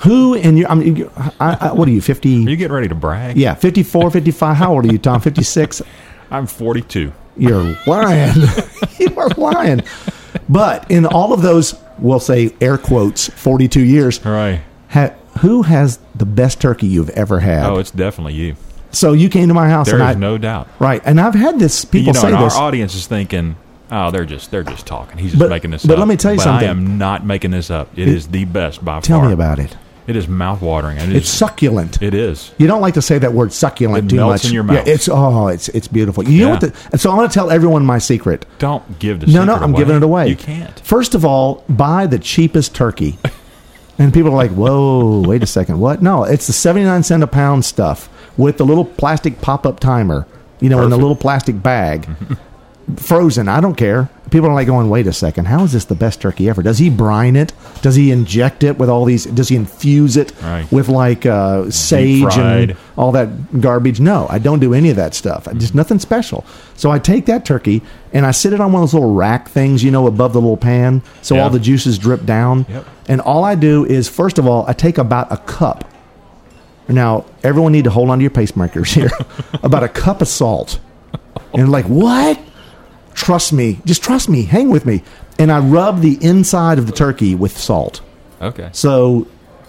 Who 0.00 0.34
in 0.34 0.56
your? 0.56 0.70
I 0.70 0.74
mean, 0.74 1.10
I, 1.38 1.56
I, 1.60 1.72
what 1.72 1.86
are 1.86 1.90
you? 1.90 2.00
Fifty? 2.00 2.46
Are 2.46 2.50
you 2.50 2.56
getting 2.56 2.74
ready 2.74 2.88
to 2.88 2.94
brag? 2.94 3.36
yeah, 3.36 3.54
54, 3.54 4.10
55. 4.10 4.56
How 4.56 4.72
old 4.72 4.86
are 4.86 4.92
you, 4.92 4.98
Tom? 4.98 5.20
Fifty 5.20 5.42
six. 5.42 5.82
I'm 6.30 6.46
42. 6.46 7.12
You're 7.36 7.76
lying. 7.86 8.32
you 8.98 9.18
are 9.18 9.28
lying. 9.36 9.82
But 10.48 10.90
in 10.90 11.06
all 11.06 11.32
of 11.32 11.42
those, 11.42 11.74
we'll 11.98 12.20
say 12.20 12.54
air 12.60 12.78
quotes, 12.78 13.28
forty 13.28 13.68
two 13.68 13.84
years. 13.84 14.24
Right. 14.24 14.62
Ha, 14.90 15.10
who 15.40 15.62
has 15.62 15.98
the 16.14 16.26
best 16.26 16.60
turkey 16.60 16.86
you've 16.86 17.10
ever 17.10 17.40
had? 17.40 17.66
Oh, 17.66 17.78
it's 17.78 17.90
definitely 17.90 18.34
you. 18.34 18.56
So 18.92 19.12
you 19.12 19.28
came 19.28 19.48
to 19.48 19.54
my 19.54 19.68
house, 19.68 19.86
There 19.86 19.96
and 20.00 20.10
is 20.10 20.16
I, 20.16 20.18
no 20.18 20.38
doubt. 20.38 20.68
right, 20.78 21.02
and 21.04 21.20
I've 21.20 21.34
had 21.34 21.58
this. 21.58 21.84
People 21.84 22.08
you 22.08 22.12
know, 22.14 22.20
say 22.20 22.32
and 22.32 22.44
this. 22.44 22.56
our 22.56 22.62
audience 22.62 22.94
is 22.94 23.06
thinking, 23.06 23.56
"Oh, 23.90 24.10
they're 24.10 24.24
just 24.24 24.50
they're 24.50 24.62
just 24.64 24.86
talking. 24.86 25.18
He's 25.18 25.32
just 25.32 25.38
But- 25.40 25.50
making 25.50 25.70
this 25.70 25.84
but 25.84 25.94
up." 25.94 25.98
let 26.00 26.08
me 26.08 26.16
tell 26.16 26.32
you 26.32 26.38
But 26.38 26.44
something. 26.44 26.68
I 26.68 26.70
am 26.70 26.98
not 26.98 27.24
making 27.26 27.50
this 27.52 27.70
up. 27.70 27.88
It- 27.96 28.02
it 28.02 28.08
is 28.08 28.28
the 28.28 28.44
best 28.44 28.84
by 28.84 29.00
Tell 29.00 29.18
far. 29.20 29.28
me 29.28 29.32
about 29.34 29.58
it. 29.58 29.76
It 30.06 30.16
is 30.16 30.26
mouth-watering. 30.26 30.96
it 30.96 31.14
It's 31.14 31.28
is- 31.28 31.32
succulent. 31.32 32.02
It 32.02 32.14
is. 32.14 32.50
You 32.58 32.66
don't 32.66 32.80
like 32.80 32.94
to 32.94 33.02
say 33.02 33.18
that 33.18 33.32
word 33.32 33.52
succulent 33.52 34.06
It 34.06 34.08
too 34.10 34.16
melts 34.16 34.42
much. 34.42 34.46
in 34.46 34.54
your 34.54 34.64
Yeah, 34.64 34.72
mouth. 34.72 34.88
it's 34.88 35.08
oh, 35.12 35.46
it's 35.48 35.68
it's 35.68 35.86
beautiful. 35.86 36.24
You 36.28 36.44
know 36.46 36.50
what? 36.50 36.60
The, 36.62 36.72
and 36.90 37.00
so 37.00 37.10
I'm 37.10 37.16
going 37.16 37.28
to 37.28 37.34
tell 37.34 37.50
everyone 37.50 37.84
my 37.86 37.98
secret. 37.98 38.44
Don't 38.58 38.98
give 38.98 39.20
the 39.20 39.26
No, 39.28 39.44
no, 39.44 39.54
I'm 39.54 39.70
away. 39.70 39.78
giving 39.78 39.96
it 39.96 40.02
away. 40.02 40.28
You 40.28 40.34
can't. 40.36 40.80
First 40.80 41.14
of 41.14 41.24
all, 41.24 41.62
buy 41.68 42.06
the 42.06 42.18
cheapest 42.18 42.74
turkey. 42.74 43.18
and 44.00 44.12
people 44.12 44.32
are 44.32 44.36
like, 44.36 44.50
"Whoa, 44.52 45.22
wait 45.26 45.42
a 45.44 45.46
second, 45.46 45.78
what?" 45.78 46.02
No, 46.02 46.24
it's 46.24 46.46
the 46.48 46.52
79 46.54 47.02
cent 47.04 47.22
a 47.22 47.26
pound 47.28 47.64
stuff 47.64 48.08
with 48.40 48.56
the 48.58 48.64
little 48.66 48.84
plastic 48.84 49.40
pop-up 49.40 49.78
timer. 49.80 50.26
You 50.60 50.68
know, 50.68 50.82
in 50.82 50.90
the 50.90 50.98
little 50.98 51.16
plastic 51.16 51.62
bag, 51.62 52.06
frozen. 52.96 53.48
I 53.48 53.60
don't 53.60 53.76
care. 53.76 54.08
People 54.30 54.48
are 54.50 54.54
like 54.54 54.66
going, 54.66 54.90
"Wait 54.90 55.06
a 55.06 55.12
second, 55.12 55.46
how 55.46 55.64
is 55.64 55.72
this 55.72 55.86
the 55.86 55.94
best 55.94 56.20
turkey 56.20 56.48
ever?" 56.48 56.62
Does 56.62 56.78
he 56.78 56.90
brine 56.90 57.34
it? 57.34 57.52
Does 57.82 57.96
he 57.96 58.10
inject 58.12 58.62
it 58.62 58.78
with 58.78 58.88
all 58.90 59.04
these? 59.04 59.24
Does 59.24 59.48
he 59.48 59.56
infuse 59.56 60.16
it 60.16 60.32
Right. 60.42 60.70
with 60.70 60.88
like 60.88 61.24
uh, 61.26 61.70
sage 61.70 62.36
and 62.36 62.76
all 62.96 63.10
that 63.12 63.60
garbage. 63.60 64.00
No, 64.00 64.26
I 64.28 64.38
don't 64.38 64.60
do 64.60 64.74
any 64.74 64.90
of 64.90 64.96
that 64.96 65.14
stuff. 65.14 65.48
I 65.48 65.54
Just 65.54 65.74
nothing 65.74 65.98
special. 65.98 66.44
So 66.76 66.90
I 66.90 66.98
take 66.98 67.26
that 67.26 67.44
turkey 67.44 67.82
and 68.12 68.24
I 68.26 68.30
sit 68.32 68.52
it 68.52 68.60
on 68.60 68.70
one 68.72 68.82
of 68.82 68.90
those 68.90 68.94
little 69.00 69.14
rack 69.14 69.48
things, 69.48 69.82
you 69.82 69.90
know, 69.90 70.06
above 70.06 70.32
the 70.32 70.40
little 70.40 70.56
pan, 70.56 71.02
so 71.22 71.34
Yeah. 71.36 71.44
all 71.44 71.50
the 71.50 71.58
juices 71.58 71.98
drip 71.98 72.24
down. 72.26 72.66
Yep. 72.68 72.84
And 73.08 73.20
all 73.22 73.44
I 73.44 73.54
do 73.56 73.84
is, 73.86 74.08
first 74.08 74.38
of 74.38 74.46
all, 74.46 74.64
I 74.68 74.72
take 74.74 74.98
about 74.98 75.32
a 75.32 75.38
cup. 75.38 75.84
Now, 76.90 77.24
everyone 77.42 77.72
need 77.72 77.84
to 77.84 77.90
hold 77.90 78.10
on 78.10 78.18
to 78.18 78.22
your 78.22 78.30
pacemakers 78.30 78.92
here. 78.92 79.10
about 79.62 79.82
a 79.82 79.88
cup 79.88 80.20
of 80.20 80.28
salt. 80.28 80.80
And 81.52 81.70
like, 81.70 81.86
what? 81.86 82.38
Trust 83.14 83.52
me. 83.52 83.80
Just 83.84 84.02
trust 84.02 84.28
me. 84.28 84.44
Hang 84.44 84.70
with 84.70 84.86
me. 84.86 85.02
And 85.38 85.50
I 85.50 85.60
rub 85.60 86.00
the 86.00 86.18
inside 86.22 86.78
of 86.78 86.86
the 86.86 86.92
turkey 86.92 87.34
with 87.34 87.56
salt. 87.56 88.00
Okay. 88.40 88.70
So 88.72 89.26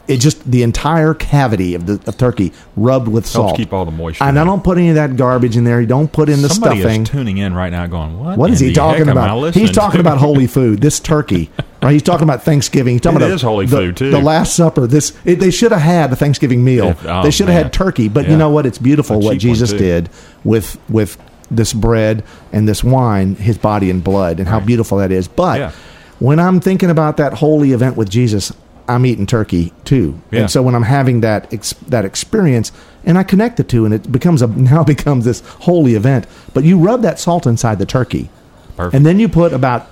it 0.08 0.18
just 0.18 0.50
the 0.50 0.64
entire 0.64 1.14
cavity 1.14 1.76
of 1.76 1.86
the 1.86 1.94
of 2.08 2.18
turkey 2.18 2.52
rubbed 2.76 3.08
with 3.08 3.24
Helps 3.32 3.32
salt. 3.32 3.58
keep 3.58 3.72
all 3.72 3.86
the 3.86 3.92
moisture. 3.92 4.24
And 4.24 4.38
I 4.38 4.42
out. 4.42 4.46
don't 4.46 4.64
put 4.64 4.78
any 4.78 4.90
of 4.90 4.96
that 4.96 5.16
garbage 5.16 5.56
in 5.56 5.64
there. 5.64 5.80
You 5.80 5.88
don't 5.88 6.12
put 6.12 6.28
in 6.30 6.42
the 6.42 6.50
Somebody 6.50 6.80
stuffing. 6.82 7.04
is 7.04 7.10
tuning 7.10 7.38
in 7.38 7.54
right 7.54 7.72
now, 7.72 7.86
going, 7.88 8.20
"What? 8.20 8.38
What 8.38 8.50
is 8.52 8.60
he 8.60 8.74
talking 8.74 9.06
heck 9.06 9.08
am 9.16 9.18
I 9.18 9.26
about? 9.28 9.54
He's 9.54 9.72
talking 9.72 10.00
about 10.02 10.18
holy 10.28 10.48
food. 10.48 10.82
This 10.82 11.00
turkey, 11.00 11.50
right? 11.82 11.92
He's 11.94 12.04
talking 12.04 12.24
about 12.24 12.44
Thanksgiving. 12.44 12.96
He's 12.96 13.02
talking 13.02 13.22
It 13.22 13.26
about 13.26 13.34
is 13.36 13.42
holy 13.42 13.66
the, 13.68 13.78
food, 13.78 13.98
too. 13.98 14.12
The 14.12 14.20
Last 14.20 14.56
Supper. 14.56 14.88
This 14.88 15.14
it, 15.24 15.40
they 15.40 15.52
should 15.52 15.72
have 15.72 15.82
had 15.82 16.12
a 16.12 16.16
Thanksgiving 16.16 16.64
meal. 16.64 16.90
If- 16.90 17.06
oh, 17.06 17.24
they 17.24 17.32
should 17.32 17.48
have 17.48 17.64
had 17.64 17.74
turkey. 17.74 18.10
But 18.10 18.28
you 18.30 18.36
know 18.38 18.50
what? 18.50 18.66
It's 18.66 18.78
beautiful 18.80 19.20
what 19.22 19.38
Jesus 19.38 19.72
did 19.72 20.10
with 20.44 20.78
with 20.90 21.18
this 21.50 21.74
bread 21.74 22.24
and 22.54 22.68
this 22.68 22.84
wine, 22.84 23.36
His 23.36 23.58
body 23.58 23.90
and 23.90 24.04
blood, 24.04 24.40
and 24.40 24.48
how 24.48 24.60
beautiful 24.60 24.98
that 25.00 25.12
is. 25.12 25.28
But 25.28 25.60
Yeah. 25.60 25.72
when 26.20 26.40
I'm 26.40 26.60
thinking 26.62 26.90
about 26.90 27.18
that 27.18 27.34
holy 27.36 27.72
event 27.74 27.98
with 27.98 28.10
Jesus, 28.10 28.54
I'm 28.88 29.06
eating 29.06 29.26
turkey 29.26 29.74
too. 29.86 30.20
Yeah. 30.32 30.42
And 30.42 30.52
so 30.52 30.62
when 30.62 30.76
I'm 30.76 30.84
having 30.84 31.22
that 31.22 31.52
ex- 31.54 31.74
that 31.88 32.06
experience, 32.06 32.72
and 33.06 33.18
I 33.18 33.24
connect 33.24 33.58
the 33.58 33.64
two, 33.64 33.86
and 33.86 33.94
it 33.94 34.12
becomes 34.12 34.42
a 34.42 34.48
now 34.74 34.84
becomes 34.84 35.26
this 35.26 35.42
holy 35.42 35.96
event. 35.96 36.28
But 36.54 36.64
you 36.64 36.78
rub 36.78 37.02
that 37.04 37.20
salt 37.20 37.46
inside 37.48 37.80
the 37.80 37.86
turkey, 37.86 38.30
Perfect. 38.76 38.96
and 38.96 39.06
then 39.06 39.20
you 39.20 39.28
put 39.30 39.54
about 39.54 39.84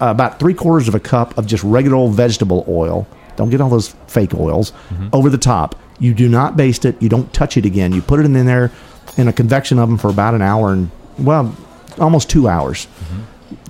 uh, 0.00 0.06
about 0.10 0.38
three 0.40 0.54
quarters 0.54 0.88
of 0.88 0.94
a 0.94 1.00
cup 1.00 1.36
of 1.38 1.46
just 1.46 1.62
regular 1.64 1.96
old 1.96 2.14
vegetable 2.14 2.64
oil. 2.68 3.06
Don't 3.36 3.48
get 3.50 3.60
all 3.60 3.70
those 3.70 3.94
fake 4.08 4.34
oils 4.34 4.72
over 5.12 5.30
the 5.30 5.38
top. 5.38 5.74
You 5.98 6.12
do 6.12 6.28
not 6.28 6.56
baste 6.56 6.84
it. 6.84 7.00
You 7.00 7.08
don't 7.08 7.32
touch 7.32 7.56
it 7.56 7.64
again. 7.64 7.92
You 7.92 8.02
put 8.02 8.20
it 8.20 8.26
in 8.26 8.32
there 8.46 8.70
in 9.16 9.28
a 9.28 9.32
convection 9.32 9.78
oven 9.78 9.96
for 9.96 10.08
about 10.10 10.34
an 10.34 10.42
hour 10.42 10.72
and 10.72 10.90
well, 11.18 11.54
almost 11.98 12.28
two 12.28 12.46
hours. 12.48 12.86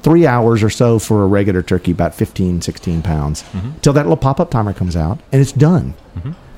Three 0.00 0.26
hours 0.26 0.62
or 0.62 0.70
so 0.70 0.98
for 0.98 1.22
a 1.22 1.26
regular 1.26 1.62
turkey, 1.62 1.92
about 1.92 2.14
15, 2.14 2.60
16 2.62 3.02
pounds, 3.02 3.44
till 3.82 3.92
that 3.92 4.02
little 4.02 4.16
pop 4.16 4.40
up 4.40 4.50
timer 4.50 4.72
comes 4.72 4.96
out 4.96 5.18
and 5.32 5.40
it's 5.40 5.52
done. 5.52 5.94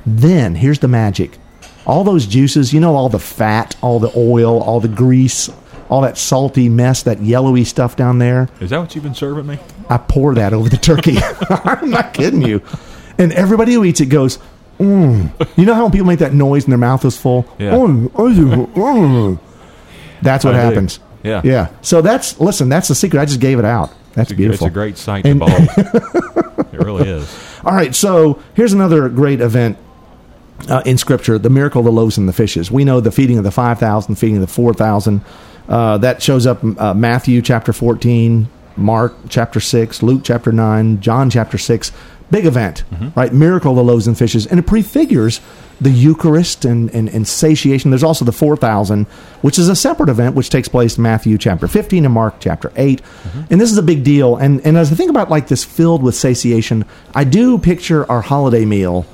Then 0.06 0.54
here's 0.56 0.80
the 0.80 0.88
magic. 0.88 1.38
All 1.86 2.04
those 2.04 2.26
juices, 2.26 2.72
you 2.72 2.80
know, 2.80 2.94
all 2.94 3.08
the 3.08 3.18
fat, 3.18 3.76
all 3.82 3.98
the 3.98 4.10
oil, 4.16 4.62
all 4.62 4.80
the 4.80 4.88
grease, 4.88 5.50
all 5.88 6.00
that 6.02 6.16
salty 6.18 6.68
mess, 6.68 7.02
that 7.02 7.20
yellowy 7.22 7.64
stuff 7.64 7.94
down 7.96 8.18
there. 8.18 8.48
is 8.60 8.70
that 8.70 8.78
what 8.80 8.94
you've 8.94 9.04
been 9.04 9.14
serving 9.14 9.46
me? 9.46 9.58
I 9.90 9.98
pour 9.98 10.34
that 10.34 10.52
over 10.54 10.68
the 10.68 10.76
turkey. 10.78 11.16
I'm 11.50 11.90
not 11.90 12.14
kidding 12.14 12.42
you. 12.42 12.62
And 13.18 13.32
everybody 13.32 13.74
who 13.74 13.84
eats 13.84 14.00
it 14.00 14.06
goes, 14.06 14.38
mm. 14.78 15.30
You 15.56 15.66
know 15.66 15.74
how 15.74 15.82
when 15.84 15.92
people 15.92 16.06
make 16.06 16.18
that 16.20 16.32
noise 16.34 16.64
and 16.64 16.72
their 16.72 16.78
mouth 16.78 17.04
is 17.04 17.16
full? 17.16 17.46
Yeah. 17.58 17.72
"Mm, 17.72 18.08
mm, 18.10 18.72
mm." 18.74 19.38
That's 20.22 20.44
what 20.44 20.54
I 20.54 20.72
do. 20.74 20.86
Yeah. 21.24 21.40
Yeah. 21.42 21.68
So 21.82 22.02
that's, 22.02 22.38
listen, 22.38 22.68
that's 22.68 22.88
the 22.88 22.94
secret. 22.94 23.20
I 23.20 23.24
just 23.24 23.40
gave 23.40 23.58
it 23.58 23.64
out. 23.64 23.92
That's 24.12 24.30
It's 24.30 24.36
beautiful. 24.36 24.66
It's 24.66 24.70
a 24.70 24.74
great 24.74 24.96
sight 24.98 25.24
to 25.24 25.30
And- 25.30 25.40
behold. 25.40 25.68
it 26.72 26.78
really 26.78 27.08
is. 27.08 27.28
All 27.64 27.74
right, 27.74 27.94
so 27.94 28.40
here's 28.54 28.72
another 28.72 29.08
great 29.08 29.40
event 29.40 29.78
uh, 30.68 30.82
in 30.86 30.98
Scripture: 30.98 31.38
the 31.38 31.50
miracle 31.50 31.80
of 31.80 31.86
the 31.86 31.92
loaves 31.92 32.16
and 32.18 32.28
the 32.28 32.32
fishes. 32.32 32.70
We 32.70 32.84
know 32.84 33.00
the 33.00 33.10
feeding 33.10 33.38
of 33.38 33.44
the 33.44 33.50
five 33.50 33.78
thousand, 33.80 34.16
feeding 34.16 34.36
of 34.36 34.42
the 34.42 34.46
four 34.46 34.72
thousand. 34.74 35.22
Uh, 35.68 35.96
that 35.98 36.22
shows 36.22 36.46
up 36.46 36.62
in 36.62 36.78
uh, 36.78 36.92
Matthew 36.94 37.40
chapter 37.42 37.72
fourteen, 37.72 38.48
Mark 38.76 39.14
chapter 39.30 39.60
six, 39.60 40.02
Luke 40.02 40.20
chapter 40.24 40.52
nine, 40.52 41.00
John 41.00 41.30
chapter 41.30 41.56
six. 41.58 41.90
Big 42.30 42.46
event, 42.46 42.84
right? 43.14 43.32
Miracle 43.32 43.72
of 43.72 43.76
the 43.76 43.84
loaves 43.84 44.06
and 44.06 44.16
fishes, 44.18 44.46
and 44.46 44.58
it 44.58 44.66
prefigures 44.66 45.40
the 45.80 45.90
Eucharist 45.90 46.64
and, 46.64 46.88
and, 46.94 47.08
and 47.08 47.28
satiation. 47.28 47.90
There's 47.90 48.02
also 48.02 48.24
the 48.24 48.32
four 48.32 48.56
thousand, 48.56 49.04
which 49.42 49.58
is 49.58 49.68
a 49.68 49.76
separate 49.76 50.08
event, 50.08 50.34
which 50.34 50.48
takes 50.50 50.66
place 50.68 50.96
in 50.96 51.02
Matthew 51.02 51.36
chapter 51.38 51.68
fifteen 51.68 52.04
and 52.04 52.14
Mark 52.14 52.36
chapter 52.40 52.72
8 52.76 53.02
and 53.50 53.60
this 53.60 53.70
is 53.70 53.78
a 53.78 53.82
big 53.82 54.02
deal. 54.04 54.36
And 54.36 54.60
and 54.66 54.76
as 54.76 54.90
I 54.90 54.94
think 54.94 55.10
about 55.10 55.30
like 55.30 55.48
this 55.48 55.64
filled 55.64 56.02
with 56.02 56.14
satiation, 56.14 56.84
I 57.14 57.24
do 57.24 57.58
picture 57.58 58.10
our 58.10 58.22
holiday 58.22 58.64
meal, 58.64 59.04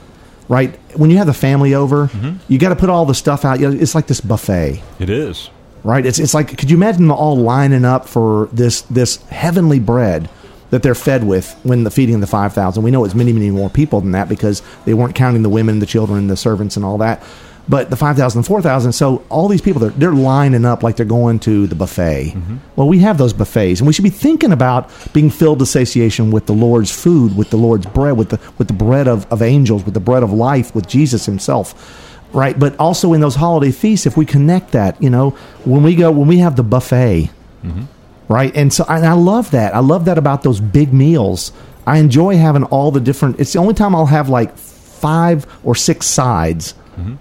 right? 0.48 0.78
When 0.96 1.10
you 1.10 1.16
have 1.18 1.26
the 1.26 1.34
family 1.34 1.74
over, 1.74 2.10
you 2.48 2.58
got 2.58 2.68
to 2.70 2.76
put 2.76 2.90
all 2.90 3.06
the 3.06 3.14
stuff 3.14 3.44
out. 3.44 3.60
It's 3.60 3.94
like 3.94 4.06
this 4.06 4.20
buffet. 4.20 4.82
It 4.98 5.10
is. 5.10 5.50
right? 5.82 6.04
It's 6.06 6.18
it's 6.18 6.32
like 6.34 6.56
could 6.56 6.70
you 6.70 6.76
imagine 6.76 7.02
them 7.08 7.12
all 7.12 7.36
lining 7.36 7.84
up 7.84 8.06
for 8.06 8.48
this 8.52 8.82
this 8.82 9.16
heavenly 9.30 9.80
bread 9.80 10.28
that 10.70 10.82
they're 10.82 10.94
fed 10.94 11.24
with 11.24 11.58
when 11.62 11.84
the 11.84 11.90
feeding 11.90 12.20
the 12.20 12.26
five 12.26 12.52
thousand? 12.52 12.82
We 12.82 12.90
know 12.90 13.04
it's 13.04 13.14
many 13.14 13.32
many 13.32 13.50
more 13.50 13.70
people 13.70 14.00
than 14.00 14.12
that 14.12 14.28
because 14.28 14.62
they 14.84 14.94
weren't 14.94 15.14
counting 15.14 15.42
the 15.42 15.48
women, 15.48 15.78
the 15.78 15.86
children, 15.86 16.28
the 16.28 16.36
servants, 16.36 16.76
and 16.76 16.84
all 16.84 16.98
that. 16.98 17.22
But 17.68 17.88
the 17.88 17.94
5,000, 17.94 18.42
4,000, 18.42 18.92
so 18.92 19.22
all 19.28 19.46
these 19.46 19.60
people, 19.60 19.80
they're, 19.80 19.90
they're 19.90 20.12
lining 20.12 20.64
up 20.64 20.82
like 20.82 20.96
they're 20.96 21.06
going 21.06 21.38
to 21.40 21.68
the 21.68 21.76
buffet. 21.76 22.32
Mm-hmm. 22.34 22.56
Well, 22.74 22.88
we 22.88 22.98
have 22.98 23.16
those 23.16 23.32
buffets, 23.32 23.78
and 23.78 23.86
we 23.86 23.92
should 23.92 24.02
be 24.02 24.10
thinking 24.10 24.50
about 24.50 24.90
being 25.12 25.30
filled 25.30 25.60
to 25.60 25.66
satiation 25.66 26.32
with 26.32 26.46
the 26.46 26.52
Lord's 26.52 26.90
food, 26.90 27.36
with 27.36 27.50
the 27.50 27.58
Lord's 27.58 27.86
bread, 27.86 28.16
with 28.16 28.30
the, 28.30 28.40
with 28.58 28.66
the 28.66 28.74
bread 28.74 29.06
of, 29.06 29.30
of 29.30 29.40
angels, 29.40 29.84
with 29.84 29.94
the 29.94 30.00
bread 30.00 30.24
of 30.24 30.32
life, 30.32 30.74
with 30.74 30.88
Jesus 30.88 31.26
himself 31.26 32.08
right? 32.32 32.58
But 32.58 32.78
also 32.78 33.12
in 33.12 33.20
those 33.20 33.34
holiday 33.34 33.72
feasts, 33.72 34.06
if 34.06 34.16
we 34.16 34.24
connect 34.24 34.70
that, 34.70 35.02
you 35.02 35.10
know, 35.10 35.30
when 35.64 35.82
we 35.82 35.96
go, 35.96 36.12
when 36.12 36.28
we 36.28 36.38
have 36.38 36.54
the 36.54 36.62
buffet, 36.62 37.28
mm-hmm. 37.64 37.82
Right? 38.30 38.54
And 38.56 38.72
so 38.72 38.84
and 38.88 39.04
I 39.04 39.12
love 39.12 39.50
that. 39.50 39.74
I 39.74 39.80
love 39.80 40.04
that 40.06 40.16
about 40.16 40.42
those 40.42 40.60
big 40.60 40.94
meals. 40.94 41.52
I 41.86 41.98
enjoy 41.98 42.36
having 42.36 42.64
all 42.64 42.90
the 42.90 43.00
different. 43.00 43.40
It's 43.40 43.52
the 43.52 43.58
only 43.58 43.74
time 43.74 43.94
I'll 43.94 44.06
have 44.06 44.28
like 44.28 44.56
five 44.56 45.46
or 45.64 45.74
six 45.74 46.06
sides 46.06 46.74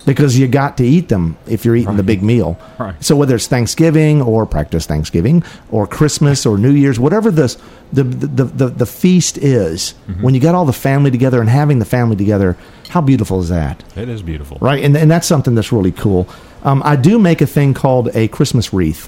because 0.06 0.38
you 0.38 0.46
got 0.46 0.76
to 0.76 0.84
eat 0.84 1.08
them 1.08 1.38
if 1.48 1.64
you're 1.64 1.76
eating 1.76 1.96
the 1.96 2.04
big 2.04 2.22
meal. 2.22 2.60
Right. 2.78 3.02
So 3.02 3.16
whether 3.16 3.36
it's 3.36 3.48
Thanksgiving 3.48 4.22
or 4.22 4.46
practice 4.46 4.86
Thanksgiving 4.86 5.42
or 5.72 5.88
Christmas 5.88 6.46
or 6.46 6.58
New 6.58 6.72
Year's, 6.72 7.00
whatever 7.00 7.32
this 7.32 7.58
the 7.94 8.04
the 8.04 8.44
the, 8.44 8.68
the 8.68 8.86
feast 8.86 9.38
is, 9.38 9.92
when 10.20 10.34
you 10.36 10.42
got 10.42 10.54
all 10.54 10.66
the 10.66 10.74
family 10.74 11.12
together 11.12 11.40
and 11.40 11.50
having 11.50 11.80
the 11.80 11.86
family 11.86 12.18
together, 12.18 12.58
how 12.90 13.00
beautiful 13.00 13.40
is 13.40 13.48
that? 13.50 13.82
It 13.96 14.10
is 14.10 14.22
beautiful. 14.22 14.58
right? 14.60 14.84
And, 14.84 14.98
and 14.98 15.10
that's 15.10 15.28
something 15.28 15.56
that's 15.56 15.72
really 15.72 15.94
cool. 15.94 16.28
Um, 16.64 16.82
I 16.84 16.98
do 16.98 17.18
make 17.18 17.40
a 17.40 17.48
thing 17.48 17.74
called 17.74 18.10
a 18.14 18.28
Christmas 18.28 18.74
wreath 18.74 19.08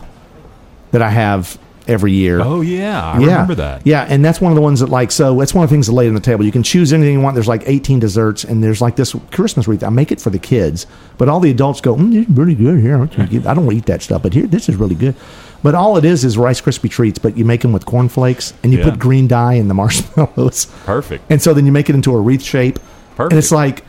that 0.91 1.01
I 1.01 1.09
have 1.09 1.59
every 1.87 2.11
year. 2.13 2.39
Oh 2.41 2.61
yeah, 2.61 3.03
I 3.11 3.19
yeah. 3.19 3.25
remember 3.25 3.55
that. 3.55 3.85
Yeah, 3.85 4.05
and 4.09 4.23
that's 4.23 4.39
one 4.39 4.51
of 4.51 4.55
the 4.55 4.61
ones 4.61 4.79
that 4.79 4.89
like 4.89 5.11
so. 5.11 5.41
It's 5.41 5.53
one 5.53 5.63
of 5.63 5.69
the 5.69 5.73
things 5.75 5.87
that 5.87 5.93
lay 5.93 6.07
on 6.07 6.13
the 6.13 6.19
table. 6.19 6.45
You 6.45 6.51
can 6.51 6.63
choose 6.63 6.93
anything 6.93 7.13
you 7.13 7.21
want. 7.21 7.35
There's 7.35 7.47
like 7.47 7.63
18 7.65 7.99
desserts, 7.99 8.43
and 8.43 8.63
there's 8.63 8.81
like 8.81 8.95
this 8.95 9.15
Christmas 9.31 9.67
wreath. 9.67 9.83
I 9.83 9.89
make 9.89 10.11
it 10.11 10.21
for 10.21 10.29
the 10.29 10.39
kids, 10.39 10.85
but 11.17 11.29
all 11.29 11.39
the 11.39 11.51
adults 11.51 11.81
go, 11.81 11.95
mm, 11.95 12.11
"This 12.11 12.27
is 12.27 12.37
really 12.37 12.55
good 12.55 12.79
here." 12.81 13.01
I 13.01 13.53
don't 13.53 13.71
eat 13.71 13.85
that 13.87 14.01
stuff, 14.01 14.23
but 14.23 14.33
here, 14.33 14.47
this 14.47 14.69
is 14.69 14.75
really 14.75 14.95
good. 14.95 15.15
But 15.63 15.75
all 15.75 15.95
it 15.97 16.05
is 16.05 16.25
is 16.25 16.37
Rice 16.37 16.59
Krispie 16.59 16.89
treats, 16.89 17.19
but 17.19 17.37
you 17.37 17.45
make 17.45 17.61
them 17.61 17.71
with 17.71 17.85
cornflakes, 17.85 18.53
and 18.63 18.71
you 18.73 18.79
Yeah. 18.79 18.89
put 18.89 18.99
green 18.99 19.27
dye 19.27 19.53
in 19.53 19.67
the 19.67 19.73
marshmallows. 19.81 20.65
Perfect. 20.85 21.23
And 21.29 21.41
so 21.41 21.53
then 21.53 21.65
you 21.67 21.71
make 21.71 21.87
it 21.89 21.93
into 21.95 22.13
a 22.15 22.19
wreath 22.19 22.41
shape. 22.41 22.79
Perfect. 23.15 23.33
And 23.33 23.37
it's 23.37 23.51
like, 23.51 23.83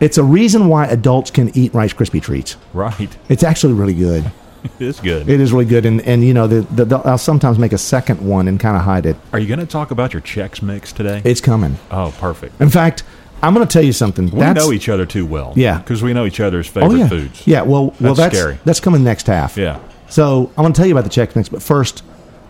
it's 0.00 0.16
a 0.16 0.24
reason 0.24 0.68
why 0.68 0.86
adults 0.86 1.30
can 1.30 1.50
eat 1.56 1.74
Rice 1.74 1.92
Krispie 1.92 2.22
treats. 2.22 2.56
Right. 2.72 3.14
It's 3.28 3.42
actually 3.42 3.74
really 3.74 3.92
good. 3.94 4.30
It 4.78 4.84
is 4.86 5.00
good. 5.00 5.28
It 5.28 5.40
is 5.40 5.52
really 5.52 5.64
good. 5.64 5.84
And, 5.86 6.00
and 6.02 6.24
you 6.24 6.32
know, 6.34 6.46
the, 6.46 6.60
the, 6.74 6.84
the- 6.84 6.98
I'll 6.98 7.18
sometimes 7.18 7.58
make 7.58 7.72
a 7.72 7.78
second 7.78 8.20
one 8.20 8.46
and 8.48 8.60
kind 8.60 8.76
of 8.76 8.82
hide 8.82 9.06
it. 9.06 9.16
Are 9.32 9.38
you 9.38 9.46
going 9.48 9.58
to 9.60 9.66
talk 9.66 9.90
about 9.90 10.12
your 10.12 10.22
Chex 10.22 10.62
Mix 10.62 10.92
today? 10.92 11.20
It's 11.24 11.40
coming. 11.40 11.76
oh, 11.90 12.14
perfect. 12.18 12.60
In 12.60 12.70
fact, 12.70 13.02
I'm 13.42 13.54
going 13.54 13.66
to 13.66 13.72
tell 13.72 13.82
you 13.82 13.92
something. 13.92 14.30
We 14.30 14.38
know 14.52 14.72
each 14.72 14.88
other 14.88 15.04
too 15.06 15.26
well. 15.26 15.52
Yeah. 15.56 15.78
Because 15.78 16.02
we 16.02 16.12
know 16.12 16.26
each 16.26 16.38
other's 16.40 16.68
Oh 16.68 16.72
favorite 16.80 16.98
yeah, 16.98 17.08
foods. 17.08 17.46
yeah. 17.46 17.62
Well, 17.62 17.86
well, 18.00 18.14
That's 18.14 18.18
that's 18.18 18.36
scary. 18.38 18.58
that's 18.64 18.80
coming 18.80 19.02
next 19.04 19.26
half. 19.26 19.56
Yeah. 19.56 19.80
So 20.08 20.50
I'm 20.56 20.62
going 20.62 20.72
to 20.72 20.76
tell 20.76 20.86
you 20.86 20.96
about 20.96 21.04
the 21.04 21.10
Chex 21.10 21.34
Mix, 21.36 21.48
but 21.48 21.62
first 21.62 22.02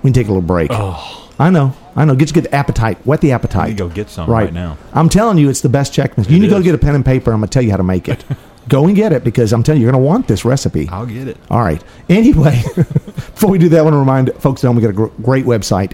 we 0.02 0.08
can 0.08 0.12
take 0.14 0.26
a 0.26 0.30
little 0.30 0.42
break. 0.42 0.70
Oh, 0.72 1.30
I 1.38 1.50
know, 1.50 1.74
I 1.96 2.04
know. 2.04 2.14
Get 2.14 2.28
you 2.28 2.34
get 2.34 2.44
the 2.44 2.54
appetite, 2.54 3.04
wet 3.06 3.20
the 3.20 3.32
appetite. 3.32 3.68
To 3.68 3.74
go 3.74 3.88
get 3.88 4.10
some 4.10 4.28
right 4.30 4.52
now. 4.52 4.76
I'm 4.92 5.08
telling 5.08 5.38
you, 5.38 5.48
it's 5.50 5.60
the 5.60 5.68
best 5.68 5.92
Chex 5.92 6.16
Mix. 6.16 6.28
You 6.30 6.36
It 6.36 6.40
need 6.40 6.46
to 6.48 6.54
go 6.54 6.62
get 6.62 6.74
a 6.74 6.78
pen 6.78 6.94
and 6.94 7.04
paper. 7.04 7.32
I'm 7.32 7.40
going 7.40 7.48
to 7.48 7.52
tell 7.52 7.62
you 7.62 7.70
how 7.70 7.76
to 7.78 7.82
make 7.84 8.08
it. 8.08 8.24
go 8.68 8.86
and 8.86 8.94
get 8.94 9.12
it 9.12 9.24
because 9.24 9.52
I'm 9.52 9.62
telling 9.62 9.80
you, 9.80 9.86
you're 9.86 9.92
going 9.92 10.02
to 10.02 10.06
want 10.06 10.28
this 10.28 10.44
recipe. 10.44 10.88
I'll 10.88 11.06
get 11.06 11.28
it. 11.28 11.36
All 11.50 11.60
right. 11.60 11.82
Anyway, 12.08 12.62
before 12.74 13.50
we 13.50 13.58
do 13.58 13.68
that, 13.70 13.78
I 13.78 13.82
want 13.82 13.94
to 13.94 13.98
remind 13.98 14.32
folks 14.34 14.62
at 14.62 14.68
home 14.68 14.76
we 14.76 14.82
got 14.82 14.90
a 14.90 14.94
gr- 14.94 15.06
great 15.22 15.44
website, 15.44 15.92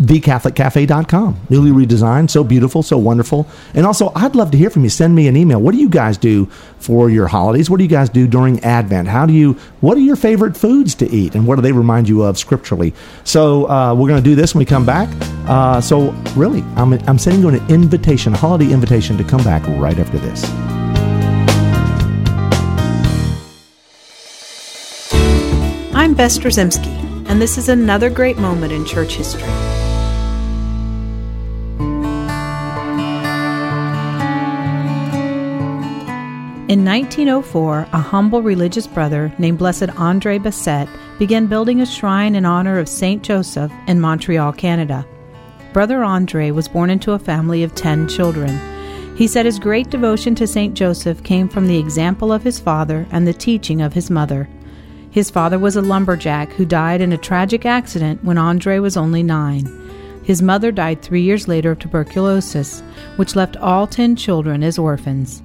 thecatholiccafe.com. 0.00 1.46
Newly 1.50 1.70
redesigned, 1.70 2.30
so 2.30 2.42
beautiful, 2.42 2.82
so 2.82 2.98
wonderful. 2.98 3.46
And 3.74 3.86
also, 3.86 4.10
I'd 4.16 4.34
love 4.34 4.50
to 4.50 4.58
hear 4.58 4.70
from 4.70 4.82
you. 4.82 4.90
Send 4.90 5.14
me 5.14 5.28
an 5.28 5.36
email. 5.36 5.60
What 5.60 5.72
do 5.72 5.78
you 5.78 5.88
guys 5.88 6.18
do 6.18 6.46
for 6.78 7.10
your 7.10 7.28
holidays? 7.28 7.70
What 7.70 7.76
do 7.76 7.84
you 7.84 7.90
guys 7.90 8.08
do 8.08 8.26
during 8.26 8.62
Advent? 8.64 9.08
How 9.08 9.24
do 9.24 9.32
you, 9.32 9.52
what 9.80 9.96
are 9.96 10.00
your 10.00 10.16
favorite 10.16 10.56
foods 10.56 10.96
to 10.96 11.08
eat? 11.10 11.34
And 11.36 11.46
what 11.46 11.56
do 11.56 11.62
they 11.62 11.72
remind 11.72 12.08
you 12.08 12.22
of 12.22 12.38
scripturally? 12.38 12.92
So, 13.22 13.68
uh, 13.70 13.94
we're 13.94 14.08
going 14.08 14.22
to 14.22 14.28
do 14.28 14.34
this 14.34 14.54
when 14.54 14.60
we 14.60 14.64
come 14.66 14.84
back. 14.84 15.08
Uh, 15.48 15.80
so, 15.80 16.10
really, 16.34 16.62
I'm, 16.74 16.94
I'm 17.08 17.18
sending 17.18 17.42
you 17.42 17.48
an 17.50 17.66
invitation, 17.70 18.34
a 18.34 18.36
holiday 18.36 18.72
invitation 18.72 19.16
to 19.18 19.24
come 19.24 19.44
back 19.44 19.64
right 19.80 19.98
after 19.98 20.18
this. 20.18 20.42
I'm 26.04 26.12
Bess 26.12 26.36
Drzymski, 26.36 27.24
and 27.30 27.40
this 27.40 27.56
is 27.56 27.70
another 27.70 28.10
great 28.10 28.36
moment 28.36 28.74
in 28.74 28.84
church 28.84 29.14
history. 29.14 29.40
In 36.68 36.84
1904, 36.84 37.88
a 37.90 37.98
humble 37.98 38.42
religious 38.42 38.86
brother 38.86 39.32
named 39.38 39.56
Blessed 39.56 39.88
Andre 39.96 40.38
Bessette 40.38 40.90
began 41.18 41.46
building 41.46 41.80
a 41.80 41.86
shrine 41.86 42.34
in 42.34 42.44
honor 42.44 42.78
of 42.78 42.86
Saint 42.86 43.22
Joseph 43.22 43.72
in 43.86 43.98
Montreal, 43.98 44.52
Canada. 44.52 45.06
Brother 45.72 46.04
Andre 46.04 46.50
was 46.50 46.68
born 46.68 46.90
into 46.90 47.12
a 47.12 47.18
family 47.18 47.62
of 47.62 47.74
10 47.74 48.08
children. 48.08 48.54
He 49.16 49.26
said 49.26 49.46
his 49.46 49.58
great 49.58 49.88
devotion 49.88 50.34
to 50.34 50.46
Saint 50.46 50.74
Joseph 50.74 51.22
came 51.22 51.48
from 51.48 51.66
the 51.66 51.78
example 51.78 52.30
of 52.30 52.42
his 52.42 52.60
father 52.60 53.06
and 53.10 53.26
the 53.26 53.32
teaching 53.32 53.80
of 53.80 53.94
his 53.94 54.10
mother. 54.10 54.46
His 55.14 55.30
father 55.30 55.60
was 55.60 55.76
a 55.76 55.80
lumberjack 55.80 56.50
who 56.54 56.64
died 56.64 57.00
in 57.00 57.12
a 57.12 57.16
tragic 57.16 57.64
accident 57.64 58.24
when 58.24 58.36
Andre 58.36 58.80
was 58.80 58.96
only 58.96 59.22
nine. 59.22 59.64
His 60.24 60.42
mother 60.42 60.72
died 60.72 61.02
three 61.02 61.22
years 61.22 61.46
later 61.46 61.70
of 61.70 61.78
tuberculosis, 61.78 62.82
which 63.14 63.36
left 63.36 63.56
all 63.58 63.86
10 63.86 64.16
children 64.16 64.64
as 64.64 64.76
orphans. 64.76 65.40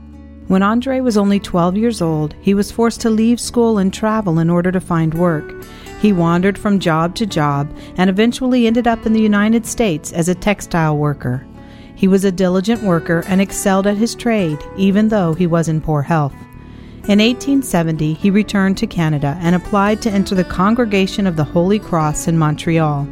When 0.47 0.63
Andre 0.63 1.01
was 1.01 1.17
only 1.17 1.39
12 1.39 1.77
years 1.77 2.01
old, 2.01 2.33
he 2.41 2.55
was 2.55 2.71
forced 2.71 2.99
to 3.01 3.11
leave 3.11 3.39
school 3.39 3.77
and 3.77 3.93
travel 3.93 4.39
in 4.39 4.49
order 4.49 4.71
to 4.71 4.81
find 4.81 5.13
work. 5.13 5.53
He 6.01 6.13
wandered 6.13 6.57
from 6.57 6.79
job 6.79 7.13
to 7.17 7.27
job 7.27 7.71
and 7.95 8.09
eventually 8.09 8.65
ended 8.65 8.87
up 8.87 9.05
in 9.05 9.13
the 9.13 9.21
United 9.21 9.67
States 9.67 10.11
as 10.11 10.27
a 10.27 10.33
textile 10.33 10.97
worker. 10.97 11.45
He 11.93 12.07
was 12.07 12.25
a 12.25 12.31
diligent 12.31 12.81
worker 12.81 13.23
and 13.27 13.39
excelled 13.39 13.85
at 13.85 13.97
his 13.97 14.15
trade, 14.15 14.57
even 14.77 15.09
though 15.09 15.35
he 15.35 15.45
was 15.45 15.69
in 15.69 15.79
poor 15.79 16.01
health. 16.01 16.33
In 17.09 17.17
1870, 17.17 18.13
he 18.13 18.29
returned 18.29 18.77
to 18.77 18.85
Canada 18.85 19.35
and 19.41 19.55
applied 19.55 19.99
to 20.03 20.11
enter 20.11 20.35
the 20.35 20.43
Congregation 20.43 21.25
of 21.25 21.37
the 21.37 21.43
Holy 21.43 21.79
Cross 21.79 22.27
in 22.27 22.37
Montreal. 22.37 23.07